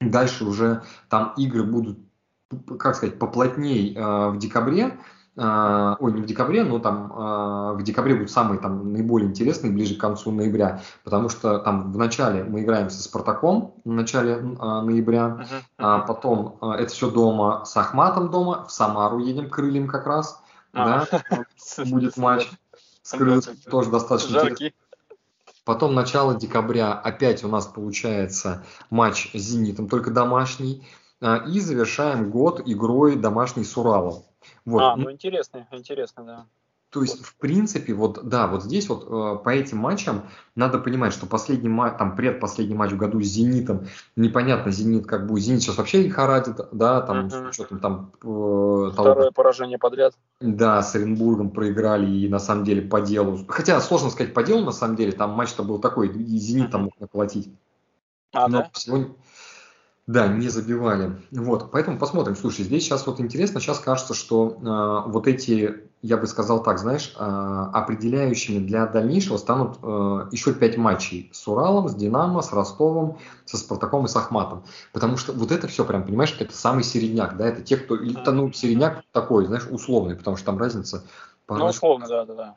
Дальше 0.00 0.46
уже 0.46 0.82
там 1.10 1.34
игры 1.36 1.62
будут, 1.62 1.98
как 2.78 2.96
сказать, 2.96 3.18
поплотней 3.18 3.94
э, 3.94 4.30
в 4.30 4.38
декабре. 4.38 4.98
Э, 5.36 5.96
ой, 6.00 6.12
не 6.12 6.22
в 6.22 6.26
декабре, 6.26 6.64
но 6.64 6.80
там 6.80 7.12
э, 7.12 7.72
в 7.78 7.82
декабре 7.82 8.14
будут 8.14 8.30
самые 8.30 8.60
там 8.60 8.92
наиболее 8.92 9.28
интересные, 9.28 9.72
ближе 9.72 9.94
к 9.94 10.00
концу 10.00 10.32
ноября, 10.32 10.82
потому 11.04 11.28
что 11.28 11.58
там 11.60 11.92
в 11.92 11.96
начале 11.96 12.42
мы 12.42 12.62
играем 12.62 12.90
со 12.90 13.02
Спартаком 13.02 13.74
в 13.84 13.90
начале 13.90 14.32
э, 14.32 14.38
ноября, 14.38 15.46
а 15.78 16.00
потом 16.00 16.58
это 16.60 16.92
все 16.92 17.10
дома 17.10 17.64
с 17.64 17.76
Ахматом 17.76 18.30
дома, 18.30 18.66
в 18.66 18.72
Самару 18.72 19.18
едем 19.18 19.48
крыльям 19.48 19.86
как 19.86 20.06
раз, 20.06 20.42
uh-huh. 20.72 21.06
да, 21.28 21.84
будет 21.84 22.16
матч 22.16 22.50
с 23.02 23.16
тоже 23.70 23.90
достаточно 23.90 24.38
интересный. 24.38 24.74
Потом 25.64 25.94
начало 25.94 26.34
декабря 26.34 26.94
опять 26.94 27.44
у 27.44 27.48
нас 27.48 27.66
получается 27.66 28.64
матч 28.88 29.30
с 29.32 29.38
«Зенитом», 29.38 29.88
только 29.88 30.10
домашний. 30.10 30.84
А, 31.20 31.36
и 31.36 31.60
завершаем 31.60 32.30
год 32.30 32.62
игрой 32.64 33.16
домашний 33.16 33.64
с 33.64 33.76
Уралом. 33.76 34.24
Вот. 34.64 34.82
А, 34.82 34.96
ну 34.96 35.10
интересно, 35.10 35.66
интересно, 35.72 36.24
да. 36.24 36.46
То 36.90 37.02
есть, 37.02 37.24
в 37.24 37.36
принципе, 37.36 37.94
вот, 37.94 38.18
да, 38.24 38.48
вот 38.48 38.64
здесь 38.64 38.88
вот 38.88 39.04
э, 39.06 39.44
по 39.44 39.50
этим 39.50 39.78
матчам 39.78 40.24
надо 40.56 40.80
понимать, 40.80 41.12
что 41.12 41.26
последний 41.26 41.68
матч, 41.68 41.96
там, 41.98 42.16
предпоследний 42.16 42.74
матч 42.74 42.90
в 42.90 42.96
году 42.96 43.22
с 43.22 43.26
«Зенитом», 43.26 43.86
непонятно, 44.16 44.72
«Зенит» 44.72 45.06
как 45.06 45.28
будет, 45.28 45.44
«Зенит» 45.44 45.62
сейчас 45.62 45.78
вообще 45.78 46.02
лихорадит, 46.02 46.56
да, 46.72 47.00
там, 47.02 47.28
uh-huh. 47.28 47.52
что 47.52 47.78
там, 47.78 48.10
э, 48.16 48.90
Второе 48.92 48.92
того, 48.92 49.30
поражение 49.32 49.78
подряд. 49.78 50.14
Да, 50.40 50.82
с 50.82 50.92
Оренбургом 50.96 51.50
проиграли, 51.50 52.10
и 52.10 52.28
на 52.28 52.40
самом 52.40 52.64
деле 52.64 52.82
по 52.82 53.00
делу, 53.00 53.38
хотя 53.46 53.80
сложно 53.80 54.10
сказать 54.10 54.34
по 54.34 54.42
делу, 54.42 54.64
на 54.64 54.72
самом 54.72 54.96
деле, 54.96 55.12
там 55.12 55.30
матч-то 55.30 55.62
был 55.62 55.78
такой, 55.78 56.08
и 56.08 56.38
«Зенит» 56.38 56.66
uh-huh. 56.66 56.72
там 56.72 56.82
мог 56.84 56.98
наплатить. 56.98 57.54
А, 58.32 58.48
Но 58.48 58.58
да? 58.58 58.70
Сегодня, 58.74 59.10
да, 60.10 60.26
не 60.26 60.48
забивали. 60.48 61.12
Вот, 61.30 61.70
поэтому 61.70 61.96
посмотрим. 61.96 62.34
Слушай, 62.34 62.64
здесь 62.64 62.82
сейчас 62.82 63.06
вот 63.06 63.20
интересно, 63.20 63.60
сейчас 63.60 63.78
кажется, 63.78 64.12
что 64.12 64.56
э, 64.58 65.08
вот 65.08 65.28
эти, 65.28 65.84
я 66.02 66.16
бы 66.16 66.26
сказал 66.26 66.64
так, 66.64 66.80
знаешь, 66.80 67.14
э, 67.16 67.22
определяющими 67.22 68.58
для 68.58 68.86
дальнейшего 68.86 69.36
станут 69.36 69.78
э, 69.80 70.28
еще 70.32 70.52
пять 70.52 70.76
матчей 70.76 71.30
с 71.32 71.46
Уралом, 71.46 71.88
с 71.88 71.94
Динамо, 71.94 72.42
с 72.42 72.52
Ростовом, 72.52 73.18
со 73.44 73.56
Спартаком 73.56 74.06
и 74.06 74.08
с 74.08 74.16
Ахматом. 74.16 74.64
Потому 74.92 75.16
что 75.16 75.32
вот 75.32 75.52
это 75.52 75.68
все 75.68 75.84
прям, 75.84 76.04
понимаешь, 76.04 76.36
это 76.40 76.52
самый 76.56 76.82
середняк, 76.82 77.36
да, 77.36 77.46
это 77.46 77.62
те, 77.62 77.76
кто, 77.76 77.94
это, 77.94 78.32
ну, 78.32 78.50
середняк 78.50 79.04
такой, 79.12 79.46
знаешь, 79.46 79.68
условный, 79.70 80.16
потому 80.16 80.36
что 80.36 80.46
там 80.46 80.58
разница. 80.58 81.04
Ну, 81.48 81.66
условно, 81.66 82.08
да, 82.08 82.24
да, 82.24 82.34
да 82.34 82.56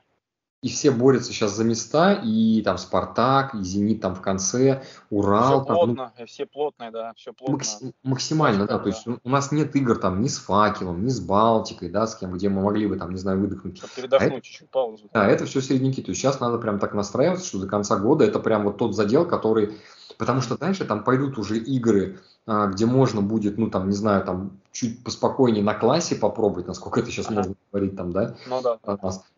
и 0.64 0.70
все 0.70 0.92
борются 0.92 1.34
сейчас 1.34 1.52
за 1.52 1.66
места, 1.66 2.14
и 2.14 2.62
там 2.62 2.78
Спартак, 2.78 3.54
и 3.54 3.62
Зенит 3.64 4.00
там 4.00 4.16
в 4.16 4.22
конце, 4.22 4.82
Урал. 5.10 5.66
Все 5.66 5.74
плотно, 5.74 6.14
ну, 6.18 6.26
все 6.26 6.46
плотные, 6.46 6.90
да, 6.90 7.14
все 7.18 7.34
плотно. 7.34 7.56
Макс, 7.56 7.80
максимально, 8.02 8.66
да, 8.66 8.78
да, 8.78 8.80
то 8.80 8.88
есть 8.88 9.06
у 9.06 9.30
нас 9.30 9.52
нет 9.52 9.76
игр 9.76 9.98
там 9.98 10.22
ни 10.22 10.30
с 10.30 10.38
Факелом, 10.38 11.04
ни 11.04 11.10
с 11.10 11.20
Балтикой, 11.20 11.90
да, 11.90 12.08
с 12.08 12.16
кем, 12.16 12.32
где 12.32 12.48
мы 12.48 12.62
могли 12.62 12.88
бы 12.88 12.96
там, 12.96 13.12
не 13.12 13.18
знаю, 13.18 13.42
выдохнуть. 13.42 13.78
Чтобы 13.78 13.92
передохнуть 13.94 14.32
а 14.32 14.42
чуть-чуть, 14.42 14.70
паузу. 14.70 15.10
Да, 15.14 15.28
это 15.28 15.46
все 15.46 15.62
середняки, 15.62 16.02
то 16.02 16.12
есть 16.12 16.22
сейчас 16.22 16.40
надо 16.40 16.58
прям 16.60 16.80
так 16.80 16.94
настраиваться, 16.94 17.46
что 17.46 17.60
до 17.60 17.68
конца 17.68 17.98
года 17.98 18.24
это 18.24 18.40
прям 18.40 18.64
вот 18.64 18.78
тот 18.78 18.96
задел, 18.96 19.28
который, 19.28 19.78
потому 20.18 20.40
что 20.40 20.58
дальше 20.58 20.86
там 20.86 21.04
пойдут 21.04 21.38
уже 21.38 21.58
игры 21.58 22.20
а, 22.46 22.68
где 22.68 22.86
можно 22.86 23.22
будет, 23.22 23.58
ну, 23.58 23.70
там, 23.70 23.90
не 23.90 23.96
знаю, 23.96 24.26
там, 24.26 24.60
чуть 24.74 25.02
поспокойнее 25.04 25.64
на 25.64 25.74
классе 25.74 26.16
попробовать, 26.16 26.68
насколько 26.68 27.00
это 27.00 27.10
сейчас 27.10 27.28
ага. 27.28 27.36
можно 27.36 27.56
говорить 27.72 27.96
там, 27.96 28.12
да? 28.12 28.36
Ну 28.48 28.62
да. 28.62 28.78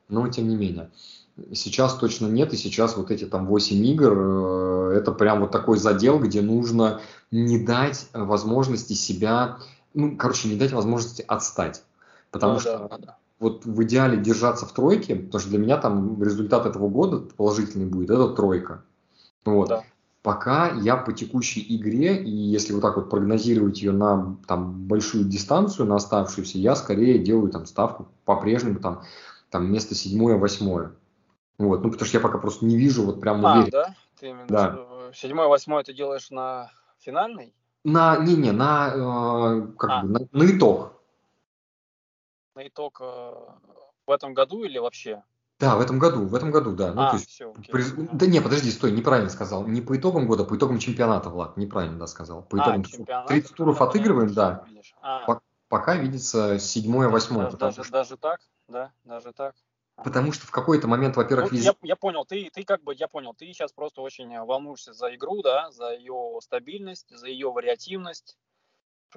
Но 0.07 0.27
тем 0.27 0.49
не 0.49 0.55
менее. 0.55 0.91
Сейчас 1.53 1.95
точно 1.95 2.27
нет, 2.27 2.53
и 2.53 2.57
сейчас 2.57 2.95
вот 2.95 3.11
эти 3.11 3.25
там 3.25 3.45
8 3.47 3.85
игр, 3.85 4.13
э, 4.17 4.97
это 4.97 5.11
прям 5.11 5.41
вот 5.41 5.51
такой 5.51 5.77
задел, 5.77 6.19
где 6.19 6.41
нужно 6.41 7.01
не 7.31 7.59
дать 7.59 8.07
возможности 8.13 8.93
себя, 8.93 9.57
ну, 9.93 10.15
короче, 10.15 10.47
не 10.47 10.55
дать 10.55 10.71
возможности 10.71 11.25
отстать. 11.27 11.83
Потому 12.31 12.53
ну, 12.53 12.59
что 12.59 12.87
да, 12.89 12.97
да. 12.97 13.17
вот 13.39 13.65
в 13.65 13.83
идеале 13.83 14.17
держаться 14.17 14.65
в 14.65 14.71
тройке, 14.71 15.15
потому 15.15 15.39
что 15.39 15.49
для 15.49 15.59
меня 15.59 15.77
там 15.77 16.21
результат 16.23 16.65
этого 16.65 16.87
года 16.87 17.19
положительный 17.35 17.85
будет, 17.85 18.11
это 18.11 18.29
тройка. 18.29 18.83
Вот. 19.43 19.69
Да. 19.69 19.83
Пока 20.21 20.71
я 20.71 20.97
по 20.97 21.13
текущей 21.13 21.63
игре, 21.75 22.21
и 22.23 22.31
если 22.31 22.73
вот 22.73 22.81
так 22.81 22.95
вот 22.95 23.11
прогнозировать 23.11 23.81
ее 23.81 23.91
на 23.91 24.37
там, 24.47 24.73
большую 24.87 25.25
дистанцию, 25.25 25.85
на 25.85 25.97
оставшуюся, 25.97 26.57
я 26.57 26.75
скорее 26.75 27.19
делаю 27.19 27.51
там 27.51 27.67
ставку 27.67 28.07
по-прежнему 28.25 28.79
там, 28.79 29.03
там 29.55 29.71
место 29.71 29.95
седьмое, 29.95 30.35
восьмое. 30.35 30.91
Вот, 31.57 31.81
ну, 31.81 31.89
потому 31.89 32.05
что 32.05 32.17
я 32.17 32.21
пока 32.21 32.39
просто 32.39 32.65
не 32.65 32.75
вижу 32.75 33.05
вот 33.05 33.21
прям 33.21 33.45
а, 33.45 33.53
уверен. 33.53 33.69
да? 33.71 33.95
Ты 34.19 34.27
именно 34.31 34.47
да. 34.47 34.77
седьмое, 35.13 35.47
восьмое 35.47 35.81
ты 35.81 35.93
делаешь 35.93 36.29
на 36.29 36.71
финальный? 36.99 37.53
На, 37.85 38.17
не-не, 38.17 38.51
на, 38.51 38.91
э, 38.93 39.67
как 39.77 39.89
а. 39.89 40.01
бы, 40.01 40.09
на, 40.09 40.19
на 40.33 40.57
итог. 40.57 40.91
На 42.55 42.67
итог 42.67 42.97
э, 42.99 43.33
в 44.05 44.11
этом 44.11 44.33
году 44.33 44.65
или 44.65 44.77
вообще? 44.77 45.23
Да, 45.57 45.77
в 45.77 45.79
этом 45.79 45.99
году, 45.99 46.25
в 46.25 46.35
этом 46.35 46.51
году, 46.51 46.75
да. 46.75 46.91
Ну, 46.91 47.01
а, 47.03 47.11
то 47.11 47.15
есть, 47.15 47.29
все, 47.29 47.49
окей. 47.49 47.71
При... 47.71 47.83
Да 48.11 48.25
не, 48.25 48.41
подожди, 48.41 48.69
стой, 48.71 48.91
неправильно 48.91 49.29
сказал. 49.29 49.65
Не 49.65 49.79
по 49.79 49.95
итогам 49.95 50.27
года, 50.27 50.43
а 50.43 50.45
по 50.45 50.57
итогам 50.57 50.79
чемпионата, 50.79 51.29
Влад, 51.29 51.55
неправильно, 51.55 51.97
да, 51.97 52.07
сказал. 52.07 52.43
По 52.43 52.57
а, 52.57 52.61
итогам 52.61 53.25
30 53.27 53.55
туров 53.55 53.81
отыгрываем, 53.81 54.33
да. 54.33 54.65
А. 55.01 55.39
Пока 55.67 55.95
видится 55.95 56.59
седьмое, 56.59 57.09
восьмое. 57.09 57.49
Даже, 57.51 57.83
что... 57.83 57.91
даже 57.91 58.17
так, 58.17 58.39
да, 58.67 58.91
даже 59.03 59.33
так. 59.33 59.55
Потому 60.03 60.33
что 60.33 60.45
в 60.45 60.51
какой-то 60.51 60.87
момент, 60.87 61.15
во-первых, 61.15 61.51
ну, 61.51 61.57
везде... 61.57 61.69
я, 61.69 61.75
я 61.89 61.95
понял, 61.95 62.25
ты, 62.25 62.49
ты 62.53 62.63
как 62.65 62.83
бы, 62.83 62.93
я 62.93 63.07
понял, 63.07 63.33
ты 63.33 63.45
сейчас 63.47 63.71
просто 63.71 64.01
очень 64.01 64.33
э, 64.33 64.43
волнуешься 64.43 64.91
за 64.93 65.15
игру, 65.15 65.41
да, 65.41 65.71
за 65.71 65.93
ее 65.93 66.37
стабильность, 66.41 67.07
за 67.09 67.27
ее 67.27 67.49
вариативность, 67.49 68.37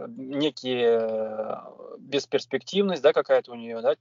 некие 0.07 0.99
э, 1.01 1.57
бесперспективность, 1.99 3.03
да, 3.03 3.13
какая-то 3.13 3.53
у 3.53 3.55
нее, 3.57 3.81
да. 3.81 3.97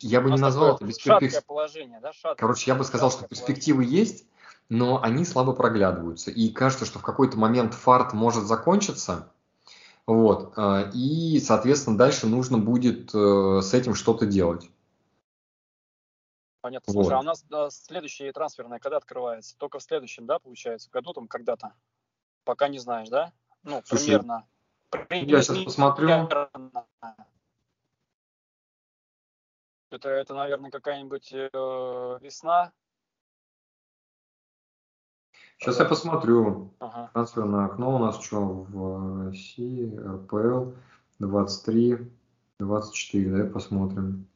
Я 0.00 0.20
бы 0.20 0.30
не 0.30 0.40
назвал 0.40 0.76
это 0.76 0.84
бесперспективным. 0.84 1.44
положение, 1.46 2.00
да, 2.00 2.12
шаткое. 2.12 2.36
Короче, 2.36 2.70
я 2.70 2.74
бы 2.74 2.84
сказал, 2.84 3.12
что 3.12 3.26
перспективы 3.26 3.82
положение. 3.82 4.00
есть, 4.00 4.26
но 4.68 5.02
они 5.02 5.24
слабо 5.24 5.52
проглядываются. 5.52 6.30
И 6.30 6.50
кажется, 6.50 6.84
что 6.84 6.98
в 6.98 7.02
какой-то 7.02 7.38
момент 7.38 7.74
фарт 7.74 8.12
может 8.12 8.44
закончиться, 8.44 9.32
вот, 10.06 10.54
э, 10.56 10.90
и, 10.94 11.40
соответственно, 11.40 11.96
дальше 11.96 12.26
нужно 12.26 12.58
будет 12.58 13.10
с 13.10 13.74
этим 13.74 13.94
что-то 13.94 14.26
делать. 14.26 14.70
Понятно. 16.64 16.94
Слушай, 16.94 17.08
вот. 17.08 17.12
а 17.12 17.20
у 17.20 17.22
нас 17.22 17.42
да, 17.42 17.68
следующая 17.68 18.32
трансферная 18.32 18.78
когда 18.78 18.96
открывается? 18.96 19.54
Только 19.58 19.78
в 19.78 19.82
следующем, 19.82 20.24
да, 20.24 20.38
получается, 20.38 20.88
году 20.90 21.12
там 21.12 21.28
когда-то? 21.28 21.74
Пока 22.44 22.68
не 22.68 22.78
знаешь, 22.78 23.10
да? 23.10 23.34
Ну, 23.64 23.82
Слушай, 23.84 24.06
примерно. 24.06 24.46
Я 25.10 25.42
сейчас 25.42 25.58
посмотрю. 25.62 26.08
Это, 29.90 30.08
это 30.08 30.34
наверное, 30.34 30.70
какая-нибудь 30.70 31.32
э, 31.34 31.48
весна. 32.22 32.72
Сейчас 35.64 35.78
я 35.78 35.86
посмотрю. 35.86 36.74
Ага. 36.78 37.08
Трансферное 37.14 37.64
окно 37.64 37.96
у 37.96 37.98
нас 37.98 38.22
что 38.22 38.38
в 38.44 39.28
России, 39.28 39.96
РПЛ 39.96 40.72
23, 41.20 42.12
24, 42.60 43.30
давай 43.30 43.46
посмотрим. 43.46 44.26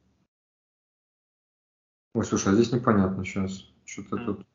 Ой, 2.15 2.25
слушай, 2.25 2.51
а 2.51 2.55
здесь 2.55 2.71
непонятно 2.71 3.23
сейчас. 3.23 3.63
Что-то 3.85 4.15
mm. 4.15 4.25
тут 4.25 4.47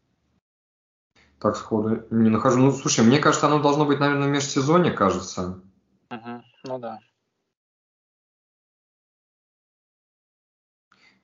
так 1.39 1.55
сходу 1.55 2.03
не 2.11 2.29
нахожу. 2.29 2.59
Ну, 2.59 2.73
слушай, 2.73 3.05
мне 3.05 3.21
кажется, 3.21 3.47
оно 3.47 3.63
должно 3.63 3.85
быть, 3.85 4.01
наверное, 4.01 4.27
в 4.27 4.33
межсезонье, 4.33 4.91
кажется. 4.91 5.61
Угу. 6.11 6.43
Ну 6.65 6.79
да. 6.81 6.99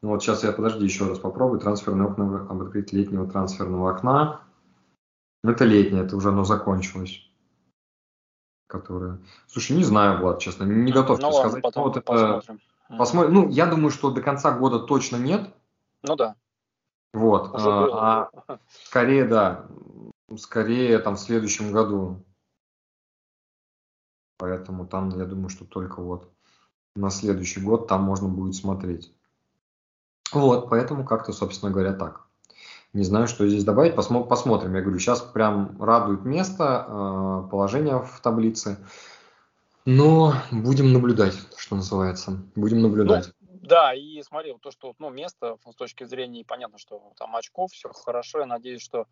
Ну 0.00 0.10
вот 0.10 0.22
сейчас 0.22 0.44
я, 0.44 0.52
подожди, 0.52 0.84
еще 0.84 1.08
раз 1.08 1.18
попробую. 1.18 1.58
Трансферное 1.58 2.06
окно, 2.06 2.46
об 2.48 2.62
открытии 2.62 2.94
летнего 2.94 3.28
трансферного 3.28 3.90
окна. 3.90 4.42
Ну, 5.42 5.52
это 5.52 5.64
летнее, 5.64 6.04
это 6.04 6.16
уже 6.16 6.28
оно 6.28 6.44
закончилось. 6.44 7.22
Которое... 8.66 9.18
Слушай, 9.46 9.76
не 9.76 9.84
знаю, 9.84 10.20
Влад, 10.20 10.38
честно, 10.38 10.64
не 10.64 10.92
готов 10.92 11.18
ну, 11.20 11.28
ладно, 11.28 11.40
сказать. 11.40 11.62
Потом 11.62 11.82
ну, 11.82 11.88
вот 11.88 11.96
это... 11.96 12.06
посмотрим. 12.06 12.60
Посмотрим. 12.98 13.34
Ну, 13.34 13.48
я 13.48 13.66
думаю, 13.66 13.90
что 13.90 14.10
до 14.10 14.20
конца 14.20 14.52
года 14.56 14.80
точно 14.80 15.16
нет. 15.16 15.54
Ну 16.02 16.16
да. 16.16 16.36
Вот. 17.12 17.50
А, 17.54 18.30
а 18.48 18.58
скорее, 18.84 19.24
да, 19.24 19.66
скорее 20.36 20.98
там 20.98 21.16
в 21.16 21.20
следующем 21.20 21.72
году. 21.72 22.24
Поэтому 24.38 24.86
там, 24.86 25.10
я 25.18 25.26
думаю, 25.26 25.50
что 25.50 25.64
только 25.64 26.00
вот 26.00 26.32
на 26.96 27.10
следующий 27.10 27.60
год 27.60 27.88
там 27.88 28.02
можно 28.02 28.28
будет 28.28 28.54
смотреть. 28.54 29.12
Вот, 30.32 30.70
поэтому 30.70 31.04
как-то, 31.04 31.32
собственно 31.32 31.72
говоря, 31.72 31.92
так. 31.92 32.26
Не 32.92 33.04
знаю, 33.04 33.28
что 33.28 33.46
здесь 33.48 33.64
добавить, 33.64 33.94
посмо- 33.94 34.26
посмотрим. 34.26 34.74
Я 34.74 34.82
говорю, 34.82 34.98
сейчас 34.98 35.20
прям 35.20 35.80
радует 35.80 36.24
место, 36.24 36.86
э, 36.88 37.50
положение 37.50 38.00
в 38.00 38.20
таблице. 38.20 38.78
Но 39.84 40.34
будем 40.50 40.92
наблюдать, 40.92 41.34
что 41.56 41.76
называется. 41.76 42.42
Будем 42.54 42.82
наблюдать. 42.82 43.32
Да, 43.40 43.94
и 43.94 44.20
смотри, 44.22 44.52
вот 44.52 44.60
то, 44.60 44.70
что 44.72 44.94
ну, 44.98 45.10
место 45.10 45.56
с 45.70 45.76
точки 45.76 46.04
зрения, 46.04 46.44
понятно, 46.44 46.78
что 46.78 47.12
там 47.16 47.36
очков, 47.36 47.70
все 47.72 47.92
хорошо, 47.92 48.40
я 48.40 48.46
надеюсь, 48.46 48.82
что 48.82 49.06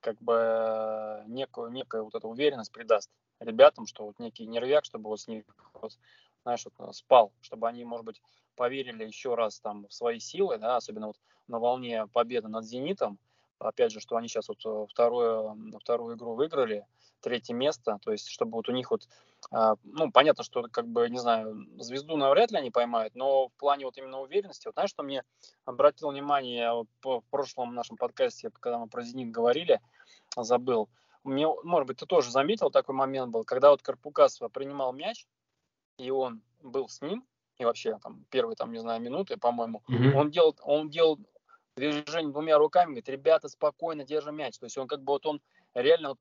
как 0.00 0.20
бы 0.22 1.22
некую, 1.26 1.70
некая 1.70 2.02
вот 2.02 2.14
эта 2.14 2.26
уверенность 2.26 2.72
придаст 2.72 3.10
ребятам, 3.40 3.86
что 3.86 4.06
вот 4.06 4.18
некий 4.18 4.46
нервяк, 4.46 4.84
чтобы 4.84 5.08
вот 5.10 5.20
с 5.20 5.28
них, 5.28 5.44
вот, 5.74 5.92
знаешь, 6.42 6.64
вот, 6.64 6.96
спал, 6.96 7.32
чтобы 7.42 7.68
они, 7.68 7.84
может 7.84 8.06
быть, 8.06 8.22
поверили 8.58 9.04
еще 9.04 9.34
раз 9.36 9.60
там 9.60 9.86
в 9.86 9.94
свои 9.94 10.18
силы, 10.18 10.58
да, 10.58 10.76
особенно 10.76 11.06
вот 11.06 11.16
на 11.46 11.58
волне 11.58 12.06
победы 12.12 12.48
над 12.48 12.64
«Зенитом», 12.64 13.18
опять 13.58 13.92
же, 13.92 14.00
что 14.00 14.16
они 14.16 14.28
сейчас 14.28 14.48
вот 14.48 14.58
э, 14.64 14.86
вторую, 14.90 15.56
вторую 15.80 16.16
игру 16.16 16.34
выиграли, 16.34 16.86
третье 17.20 17.54
место, 17.54 17.98
то 18.02 18.12
есть 18.12 18.28
чтобы 18.28 18.52
вот 18.52 18.68
у 18.68 18.72
них 18.72 18.90
вот, 18.90 19.08
а, 19.50 19.74
ну, 19.82 20.12
понятно, 20.12 20.44
что 20.44 20.62
как 20.70 20.86
бы, 20.86 21.08
не 21.08 21.18
знаю, 21.18 21.66
звезду 21.78 22.16
навряд 22.16 22.52
ли 22.52 22.58
они 22.58 22.70
поймают, 22.70 23.14
но 23.14 23.48
в 23.48 23.52
плане 23.54 23.86
вот 23.86 23.96
именно 23.98 24.20
уверенности, 24.20 24.66
вот 24.66 24.74
знаешь, 24.74 24.90
что 24.90 25.02
мне 25.02 25.24
обратил 25.64 26.10
внимание 26.10 26.72
вот, 26.72 26.88
в 27.02 27.28
прошлом 27.30 27.74
нашем 27.74 27.96
подкасте, 27.96 28.50
когда 28.50 28.78
мы 28.78 28.88
про 28.88 29.02
«Зенит» 29.02 29.30
говорили, 29.30 29.80
забыл, 30.36 30.88
мне, 31.24 31.48
может 31.64 31.88
быть, 31.88 31.98
ты 31.98 32.06
тоже 32.06 32.30
заметил 32.30 32.70
такой 32.70 32.94
момент 32.94 33.32
был, 33.32 33.44
когда 33.44 33.70
вот 33.70 33.82
Карпукас 33.82 34.38
принимал 34.52 34.92
мяч, 34.92 35.26
и 35.98 36.10
он 36.10 36.42
был 36.62 36.88
с 36.88 37.00
ним, 37.00 37.26
и 37.58 37.64
вообще 37.64 37.98
там 37.98 38.24
первые, 38.30 38.56
там, 38.56 38.72
не 38.72 38.78
знаю, 38.78 39.00
минуты, 39.00 39.36
по-моему, 39.36 39.82
mm-hmm. 39.88 40.12
он 40.14 40.30
делал, 40.30 40.56
он 40.62 40.90
делал 40.90 41.18
движение 41.76 42.32
двумя 42.32 42.58
руками, 42.58 42.90
говорит, 42.90 43.08
ребята, 43.08 43.48
спокойно 43.48 44.04
держим 44.04 44.36
мяч. 44.36 44.58
То 44.58 44.66
есть 44.66 44.78
он 44.78 44.86
как 44.86 45.02
бы 45.02 45.12
вот 45.12 45.26
он 45.26 45.40
реально 45.74 46.10
вот 46.10 46.18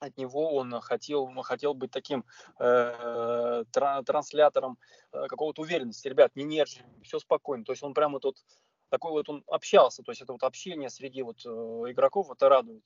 от 0.00 0.16
него 0.16 0.54
он 0.54 0.80
хотел, 0.80 1.26
хотел 1.42 1.74
быть 1.74 1.90
таким 1.90 2.24
э, 2.58 3.64
транслятором 3.70 4.78
э, 5.12 5.26
какого-то 5.28 5.62
уверенности. 5.62 6.08
Ребят, 6.08 6.32
не 6.34 6.44
нервничаем, 6.44 6.88
все 7.02 7.18
спокойно. 7.18 7.64
То 7.64 7.72
есть 7.72 7.82
он 7.82 7.94
прямо 7.94 8.20
тут 8.20 8.44
такой 8.88 9.12
вот 9.12 9.28
он 9.28 9.44
общался. 9.46 10.02
То 10.02 10.10
есть 10.10 10.22
это 10.22 10.32
вот 10.32 10.42
общение 10.42 10.90
среди 10.90 11.22
вот 11.22 11.44
э, 11.46 11.48
игроков, 11.48 12.30
это 12.30 12.48
радует. 12.48 12.84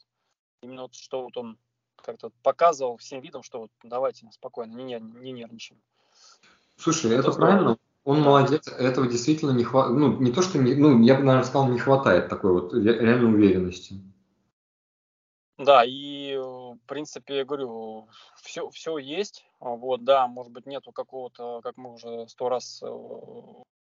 Именно 0.62 0.82
вот, 0.82 0.94
что 0.94 1.22
вот 1.22 1.36
он 1.36 1.58
как-то 1.96 2.30
показывал 2.42 2.96
всем 2.96 3.20
видом, 3.20 3.42
что 3.42 3.60
вот 3.60 3.70
давайте 3.82 4.30
спокойно, 4.30 4.74
не, 4.74 4.84
нерв, 4.84 5.02
не 5.02 5.32
нервничаем. 5.32 5.80
Слушай, 6.78 7.12
это, 7.12 7.28
это 7.28 7.32
правильно. 7.32 7.76
Он 8.04 8.22
молодец, 8.22 8.68
этого 8.68 9.06
действительно 9.06 9.50
не 9.50 9.64
хватает. 9.64 9.98
Ну, 9.98 10.18
не 10.18 10.32
то, 10.32 10.40
что 10.40 10.58
не, 10.58 10.74
ну, 10.74 11.02
я 11.02 11.16
бы, 11.16 11.24
наверное, 11.24 11.46
сказал, 11.46 11.68
не 11.68 11.78
хватает 11.78 12.28
такой 12.28 12.52
вот 12.52 12.72
реальной 12.72 13.34
уверенности. 13.34 13.96
Да, 15.58 15.84
и 15.84 16.36
в 16.36 16.78
принципе, 16.86 17.38
я 17.38 17.44
говорю, 17.44 18.08
все, 18.36 18.70
все 18.70 18.96
есть. 18.98 19.44
Вот, 19.58 20.04
да, 20.04 20.28
может 20.28 20.52
быть, 20.52 20.66
нету 20.66 20.92
какого-то, 20.92 21.60
как 21.62 21.76
мы 21.76 21.94
уже 21.94 22.28
сто 22.28 22.48
раз 22.48 22.80
э, 22.80 22.88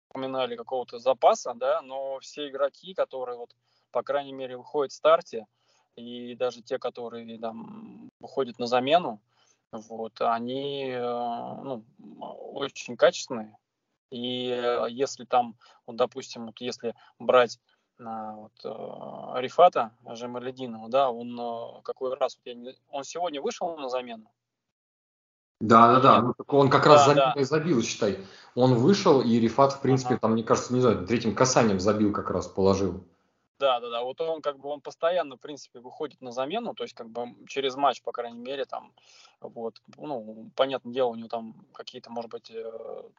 упоминали, 0.09 0.57
какого-то 0.57 1.01
запаса, 1.01 1.55
да, 1.55 1.83
но 1.83 2.21
все 2.21 2.49
игроки, 2.49 2.95
которые 2.95 3.37
вот, 3.37 3.55
по 3.91 4.03
крайней 4.03 4.33
мере, 4.33 4.57
выходят 4.57 4.93
в 4.93 4.95
старте, 4.95 5.47
и 5.97 6.37
даже 6.37 6.63
те, 6.63 6.79
которые 6.79 7.39
там 7.39 8.09
выходят 8.21 8.59
на 8.61 8.67
замену, 8.67 9.21
вот, 9.73 10.21
они 10.21 10.91
э, 10.91 11.01
ну, 11.01 11.85
очень 12.53 12.97
качественные, 12.97 13.57
и 14.11 14.49
э, 14.51 14.87
если 14.91 15.25
там, 15.25 15.57
вот, 15.87 15.97
допустим, 15.97 16.47
вот 16.47 16.61
если 16.61 16.95
брать 17.19 17.59
а, 17.99 18.33
вот, 18.33 18.53
э, 18.65 19.41
Рифата 19.41 19.93
Жемалединова, 20.09 20.89
да, 20.89 21.11
он 21.11 21.83
какой 21.83 22.15
раз, 22.15 22.37
вот 22.37 22.47
я 22.47 22.55
не, 22.55 22.75
он 22.91 23.05
сегодня 23.05 23.41
вышел 23.41 23.77
на 23.77 23.89
замену? 23.89 24.31
Да, 25.61 25.95
да, 25.95 26.01
да. 26.01 26.21
Ну, 26.21 26.35
он 26.49 26.69
как 26.69 26.87
раз 26.87 27.07
да, 27.07 27.15
забил, 27.15 27.25
да. 27.35 27.45
забил, 27.45 27.83
считай. 27.83 28.19
Он 28.55 28.75
вышел, 28.75 29.23
и 29.23 29.41
Рифат, 29.41 29.73
в 29.73 29.81
принципе, 29.81 30.15
ага. 30.15 30.21
там, 30.21 30.33
мне 30.33 30.43
кажется, 30.43 30.75
не 30.75 30.81
знаю, 30.81 31.07
третьим 31.07 31.35
касанием 31.35 31.81
забил 31.81 32.13
как 32.13 32.31
раз, 32.31 32.47
положил. 32.47 33.05
Да, 33.59 33.81
да, 33.81 33.89
да. 33.91 34.03
Вот 34.03 34.21
он 34.21 34.43
как 34.43 34.59
бы 34.59 34.69
он 34.69 34.81
постоянно, 34.81 35.37
в 35.37 35.41
принципе, 35.41 35.81
выходит 35.81 36.21
на 36.21 36.31
замену, 36.31 36.75
то 36.75 36.85
есть 36.85 36.95
как 36.95 37.09
бы 37.09 37.35
через 37.49 37.75
матч, 37.77 38.03
по 38.03 38.13
крайней 38.13 38.39
мере, 38.39 38.67
там, 38.67 38.93
вот, 39.41 39.81
ну, 39.97 40.51
понятное 40.55 40.93
дело, 40.93 41.09
у 41.09 41.15
него 41.15 41.29
там 41.29 41.55
какие-то, 41.73 42.11
может 42.11 42.31
быть, 42.31 42.51
э, 42.51 43.11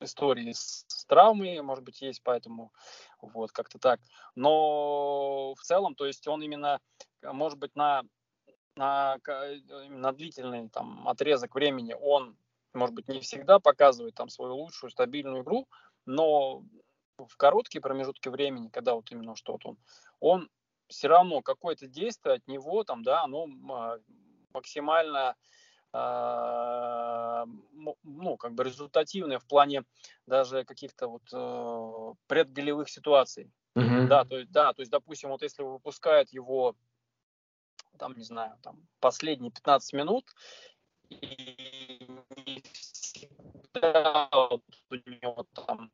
истории 0.00 0.52
с, 0.52 0.84
с 0.88 1.04
травмой, 1.06 1.60
может 1.62 1.84
быть, 1.84 2.00
есть, 2.00 2.22
поэтому 2.24 2.72
вот 3.20 3.52
как-то 3.52 3.78
так. 3.78 4.00
Но 4.34 5.54
в 5.54 5.60
целом, 5.62 5.94
то 5.94 6.06
есть 6.06 6.26
он 6.26 6.42
именно, 6.42 6.80
может 7.22 7.58
быть, 7.58 7.76
на 7.76 8.02
на, 8.78 9.18
на 9.88 10.12
длительный 10.12 10.68
там, 10.68 11.08
отрезок 11.08 11.54
времени 11.54 11.96
он, 12.00 12.36
может 12.72 12.94
быть, 12.94 13.08
не 13.08 13.20
всегда 13.20 13.58
показывает 13.58 14.14
там 14.14 14.28
свою 14.28 14.54
лучшую 14.54 14.90
стабильную 14.90 15.42
игру, 15.42 15.66
но 16.06 16.62
в 17.26 17.36
короткие 17.36 17.80
промежутки 17.80 18.28
времени, 18.28 18.68
когда 18.68 18.94
вот 18.94 19.10
именно 19.10 19.34
что-то 19.34 19.70
он, 19.70 19.78
он 20.20 20.50
все 20.88 21.08
равно 21.08 21.42
какое-то 21.42 21.86
действие 21.86 22.36
от 22.36 22.46
него 22.46 22.84
там, 22.84 23.02
да, 23.02 23.24
оно 23.24 23.46
а, 23.70 23.98
максимально 24.52 25.36
э, 25.92 27.44
ну, 28.02 28.36
как 28.36 28.54
бы 28.54 28.64
результативное 28.64 29.38
в 29.38 29.46
плане 29.46 29.84
даже 30.26 30.64
каких-то 30.64 31.08
вот 31.08 31.22
э, 31.32 32.14
предголевых 32.26 32.88
ситуаций. 32.88 33.50
Mm-hmm. 33.76 34.06
Да, 34.06 34.24
то 34.24 34.38
есть, 34.38 34.50
да, 34.50 34.72
то 34.72 34.80
есть, 34.80 34.90
допустим, 34.90 35.30
вот 35.30 35.42
если 35.42 35.62
выпускает 35.62 36.32
его 36.32 36.74
там, 37.98 38.16
не 38.16 38.24
знаю, 38.24 38.56
там, 38.62 38.86
последние 39.00 39.50
15 39.50 39.92
минут, 39.92 40.24
и 41.10 42.62
всегда 42.72 44.28
вот 44.32 44.62
у 44.90 44.94
него 44.94 45.46
там, 45.54 45.90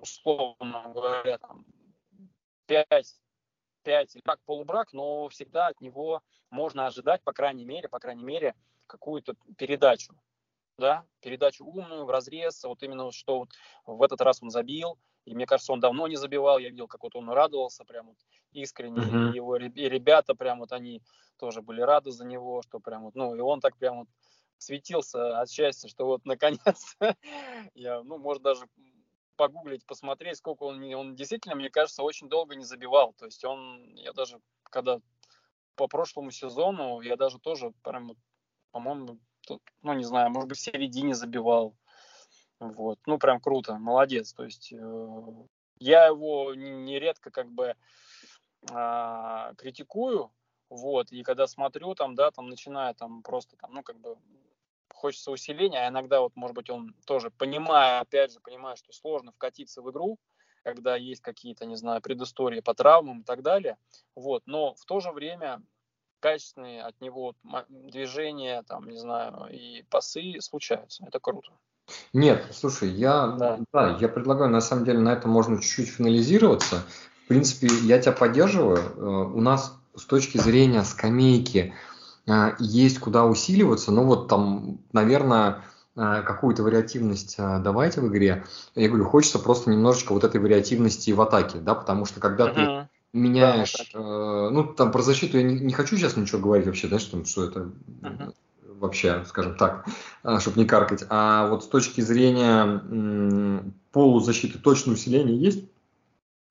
условно 0.00 0.90
говоря, 0.94 1.38
там, 1.38 1.64
5, 2.66 3.20
5 3.82 4.16
или 4.16 4.22
так 4.22 4.40
полубрак, 4.44 4.92
но 4.92 5.28
всегда 5.28 5.68
от 5.68 5.80
него 5.80 6.22
можно 6.50 6.86
ожидать, 6.86 7.22
по 7.22 7.32
крайней 7.32 7.64
мере, 7.64 7.88
по 7.88 7.98
крайней 7.98 8.24
мере, 8.24 8.54
какую-то 8.86 9.34
передачу, 9.56 10.14
да, 10.78 11.04
передачу 11.20 11.64
умную, 11.64 12.04
в 12.04 12.10
разрез, 12.10 12.62
вот 12.64 12.82
именно 12.82 13.10
что 13.12 13.40
вот 13.40 13.50
в 13.86 14.02
этот 14.02 14.20
раз 14.20 14.42
он 14.42 14.50
забил, 14.50 14.98
и 15.24 15.34
мне 15.34 15.46
кажется, 15.46 15.72
он 15.72 15.80
давно 15.80 16.06
не 16.06 16.16
забивал, 16.16 16.58
я 16.58 16.70
видел, 16.70 16.88
как 16.88 17.02
вот 17.02 17.14
он 17.14 17.28
радовался 17.28 17.84
прям 17.84 18.08
вот 18.08 18.16
искренне, 18.52 19.00
mm-hmm. 19.00 19.32
и 19.32 19.36
его 19.36 19.56
и 19.56 19.88
ребята 19.88 20.34
прям 20.34 20.60
вот 20.60 20.72
они 20.72 21.02
тоже 21.36 21.60
были 21.60 21.80
рады 21.80 22.10
за 22.10 22.24
него, 22.24 22.62
что 22.62 22.80
прям 22.80 23.04
вот, 23.04 23.14
ну, 23.14 23.34
и 23.34 23.40
он 23.40 23.60
так 23.60 23.76
прям 23.76 24.00
вот 24.00 24.08
светился 24.58 25.38
от 25.38 25.50
счастья, 25.50 25.88
что 25.88 26.06
вот 26.06 26.24
наконец 26.24 26.96
я, 27.74 28.02
ну, 28.02 28.18
может 28.18 28.42
даже 28.42 28.66
погуглить, 29.38 29.86
посмотреть, 29.86 30.36
сколько 30.36 30.64
он, 30.64 30.82
он 30.94 31.14
действительно, 31.14 31.54
мне 31.54 31.70
кажется, 31.70 32.02
очень 32.02 32.28
долго 32.28 32.56
не 32.56 32.64
забивал. 32.64 33.14
То 33.14 33.24
есть 33.24 33.44
он, 33.44 33.94
я 33.94 34.12
даже, 34.12 34.40
когда 34.64 35.00
по 35.76 35.86
прошлому 35.86 36.32
сезону, 36.32 37.00
я 37.00 37.16
даже 37.16 37.38
тоже 37.38 37.72
прям, 37.82 38.10
по-моему, 38.72 39.18
ну, 39.82 39.92
не 39.94 40.04
знаю, 40.04 40.30
может 40.30 40.48
быть, 40.48 40.58
в 40.58 40.60
середине 40.60 41.14
забивал. 41.14 41.74
Вот, 42.58 42.98
ну, 43.06 43.18
прям 43.18 43.40
круто, 43.40 43.78
молодец. 43.78 44.34
То 44.34 44.44
есть 44.44 44.72
э, 44.72 45.32
я 45.78 46.06
его 46.06 46.54
нередко 46.54 47.30
как 47.30 47.48
бы 47.48 47.76
э, 48.70 49.54
критикую, 49.56 50.32
вот, 50.68 51.12
и 51.12 51.22
когда 51.22 51.46
смотрю, 51.46 51.94
там, 51.94 52.16
да, 52.16 52.32
там 52.32 52.48
начинаю 52.48 52.94
там 52.96 53.22
просто 53.22 53.56
там, 53.56 53.72
ну, 53.72 53.82
как 53.84 54.00
бы 54.00 54.18
хочется 54.98 55.30
усиления, 55.30 55.86
а 55.86 55.88
иногда 55.88 56.20
вот, 56.20 56.32
может 56.34 56.54
быть, 56.54 56.70
он 56.70 56.94
тоже, 57.06 57.30
понимая, 57.30 58.00
опять 58.00 58.32
же, 58.32 58.40
понимая, 58.40 58.76
что 58.76 58.92
сложно 58.92 59.32
вкатиться 59.32 59.80
в 59.80 59.90
игру, 59.90 60.18
когда 60.64 60.96
есть 60.96 61.22
какие-то, 61.22 61.64
не 61.64 61.76
знаю, 61.76 62.02
предыстории 62.02 62.60
по 62.60 62.74
травмам 62.74 63.20
и 63.20 63.24
так 63.24 63.42
далее, 63.42 63.78
вот, 64.14 64.42
но 64.46 64.74
в 64.74 64.84
то 64.84 65.00
же 65.00 65.12
время 65.12 65.62
качественные 66.20 66.82
от 66.82 67.00
него 67.00 67.34
движения, 67.68 68.62
там, 68.64 68.88
не 68.88 68.98
знаю, 68.98 69.48
и 69.50 69.84
пасы 69.84 70.40
случаются. 70.40 71.04
Это 71.06 71.20
круто. 71.20 71.50
Нет, 72.12 72.44
слушай, 72.52 72.88
я, 72.88 73.28
да. 73.28 73.58
Да, 73.72 73.96
я 74.00 74.08
предлагаю, 74.08 74.50
на 74.50 74.60
самом 74.60 74.84
деле, 74.84 74.98
на 74.98 75.12
этом 75.12 75.30
можно 75.30 75.60
чуть-чуть 75.60 75.88
финализироваться. 75.88 76.82
В 77.24 77.28
принципе, 77.28 77.68
я 77.84 77.98
тебя 77.98 78.12
поддерживаю. 78.12 78.78
Э, 78.78 79.32
у 79.34 79.40
нас 79.40 79.78
с 79.94 80.04
точки 80.04 80.38
зрения 80.38 80.82
скамейки 80.84 81.74
есть 82.58 82.98
куда 82.98 83.24
усиливаться, 83.24 83.90
но 83.90 84.04
вот 84.04 84.28
там, 84.28 84.78
наверное, 84.92 85.64
э, 85.96 86.22
какую-то 86.22 86.62
вариативность 86.62 87.36
давайте 87.38 88.00
в 88.00 88.08
игре. 88.08 88.44
Я 88.74 88.88
говорю, 88.88 89.04
хочется 89.04 89.38
просто 89.38 89.70
немножечко 89.70 90.12
вот 90.12 90.24
этой 90.24 90.40
вариативности 90.40 91.10
в 91.10 91.20
атаке, 91.20 91.58
да, 91.58 91.74
потому 91.74 92.04
что 92.04 92.20
когда 92.20 92.48
uh-huh. 92.48 92.82
ты 92.82 92.88
меняешь, 93.18 93.90
да, 93.94 94.00
э, 94.00 94.50
ну 94.50 94.64
там 94.64 94.92
про 94.92 95.02
защиту 95.02 95.38
я 95.38 95.42
не, 95.42 95.58
не 95.60 95.72
хочу 95.72 95.96
сейчас 95.96 96.16
ничего 96.16 96.40
говорить 96.40 96.66
вообще, 96.66 96.88
да, 96.88 96.98
что, 96.98 97.24
что 97.24 97.44
это 97.44 97.70
uh-huh 98.02 98.34
вообще, 98.78 99.24
скажем 99.26 99.56
так, 99.56 99.86
а, 100.22 100.40
чтобы 100.40 100.60
не 100.60 100.66
каркать. 100.66 101.04
А 101.08 101.48
вот 101.48 101.64
с 101.64 101.66
точки 101.66 102.00
зрения 102.00 103.62
полузащиты 103.92 104.58
точное 104.58 104.94
усиление 104.94 105.36
есть. 105.36 105.64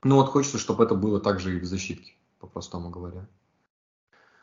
Но 0.03 0.17
вот 0.17 0.29
хочется, 0.29 0.57
чтобы 0.57 0.83
это 0.83 0.95
было 0.95 1.19
также 1.19 1.57
и 1.57 1.59
в 1.59 1.65
защитке, 1.65 2.13
по-простому 2.39 2.89
говоря. 2.89 3.27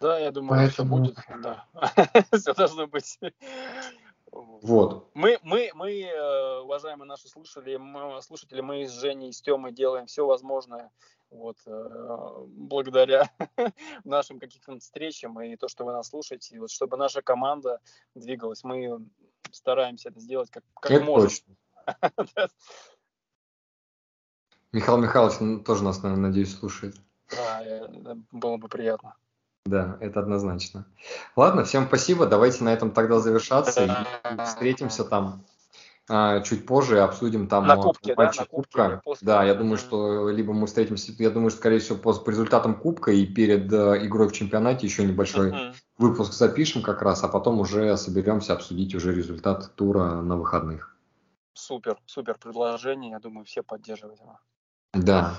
Да, 0.01 0.19
я 0.19 0.31
думаю, 0.31 0.59
Поэтому... 0.59 0.71
все 0.71 0.85
будет. 0.85 1.43
Да. 1.43 1.67
все 2.39 2.55
должно 2.55 2.87
быть. 2.87 3.19
Вот. 4.31 5.11
Мы, 5.15 5.39
мы, 5.43 5.71
мы, 5.75 6.03
э, 6.03 6.59
уважаемые 6.61 7.07
наши 7.07 7.29
слушатели, 7.29 7.77
мы, 7.77 8.21
слушатели, 8.21 8.61
мы 8.61 8.87
с 8.87 8.93
Женей 8.93 9.29
и 9.29 9.33
с 9.33 9.41
Тёмой 9.41 9.73
делаем 9.73 10.07
все 10.07 10.27
возможное 10.27 10.91
вот, 11.31 11.57
э, 11.67 12.45
благодаря 12.49 13.31
нашим 14.05 14.41
каким-то 14.41 14.79
встречам 14.81 15.41
и 15.41 15.57
то, 15.57 15.69
что 15.69 15.85
вы 15.85 15.93
нас 15.93 16.09
слушаете, 16.09 16.59
вот, 16.59 16.71
чтобы 16.71 16.97
наша 16.97 17.23
команда 17.23 17.81
двигалась. 18.15 18.65
Мы 18.65 19.07
стараемся 19.53 20.09
это 20.09 20.21
сделать 20.21 20.51
как, 20.51 20.65
как 20.81 20.91
это 20.91 21.05
можем. 21.05 21.31
Точно. 21.31 21.55
Михаил 24.73 24.99
Михайлович 24.99 25.65
тоже 25.65 25.85
нас, 25.85 26.03
наверное, 26.03 26.29
надеюсь, 26.29 26.57
слушает. 26.57 26.97
Да, 27.31 28.17
было 28.33 28.57
бы 28.57 28.69
приятно. 28.69 29.15
Да, 29.65 29.97
это 30.01 30.21
однозначно. 30.21 30.87
Ладно, 31.37 31.65
всем 31.65 31.87
спасибо. 31.87 32.27
Давайте 32.27 32.65
на 32.65 32.73
этом 32.73 32.91
тогда 32.91 33.19
завершаться 33.19 33.85
и 33.85 34.45
встретимся 34.45 35.05
там 35.05 35.45
а, 36.07 36.41
чуть 36.43 36.67
позже 36.67 37.01
обсудим 37.01 37.49
там 37.49 37.67
на 37.67 37.77
кубке, 37.77 38.15
матчи 38.15 38.41
да, 38.41 38.45
кубка. 38.45 39.01
После... 39.03 39.27
Да, 39.27 39.43
я 39.43 39.55
думаю, 39.55 39.79
что 39.79 40.29
либо 40.29 40.53
мы 40.53 40.67
встретимся, 40.67 41.13
я 41.19 41.31
думаю, 41.31 41.49
что, 41.49 41.61
скорее 41.61 41.79
всего, 41.79 41.97
по, 41.97 42.13
по 42.13 42.29
результатам 42.29 42.75
кубка 42.75 43.11
и 43.11 43.25
перед 43.25 43.73
э, 43.73 44.05
игрой 44.07 44.29
в 44.29 44.33
чемпионате 44.33 44.87
еще 44.87 45.07
небольшой 45.07 45.51
uh-huh. 45.51 45.75
выпуск 45.97 46.35
запишем 46.35 46.83
как 46.83 47.01
раз, 47.01 47.25
а 47.25 47.29
потом 47.29 47.59
уже 47.59 47.97
соберемся 47.97 48.53
обсудить 48.53 48.95
уже 48.95 49.15
результат 49.15 49.75
тура 49.77 50.21
на 50.21 50.37
выходных. 50.37 50.95
Супер, 51.55 51.97
супер 52.05 52.37
предложение, 52.37 53.13
я 53.13 53.19
думаю, 53.19 53.47
все 53.47 53.63
поддерживают 53.63 54.21
его. 54.21 54.39
Да. 54.93 55.37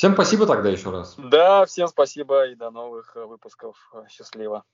Всем 0.00 0.14
спасибо 0.14 0.46
тогда 0.46 0.70
еще 0.70 0.90
раз. 0.90 1.14
Да, 1.18 1.66
всем 1.66 1.86
спасибо 1.86 2.46
и 2.46 2.54
до 2.54 2.70
новых 2.70 3.14
выпусков. 3.16 3.76
Счастливо. 4.08 4.64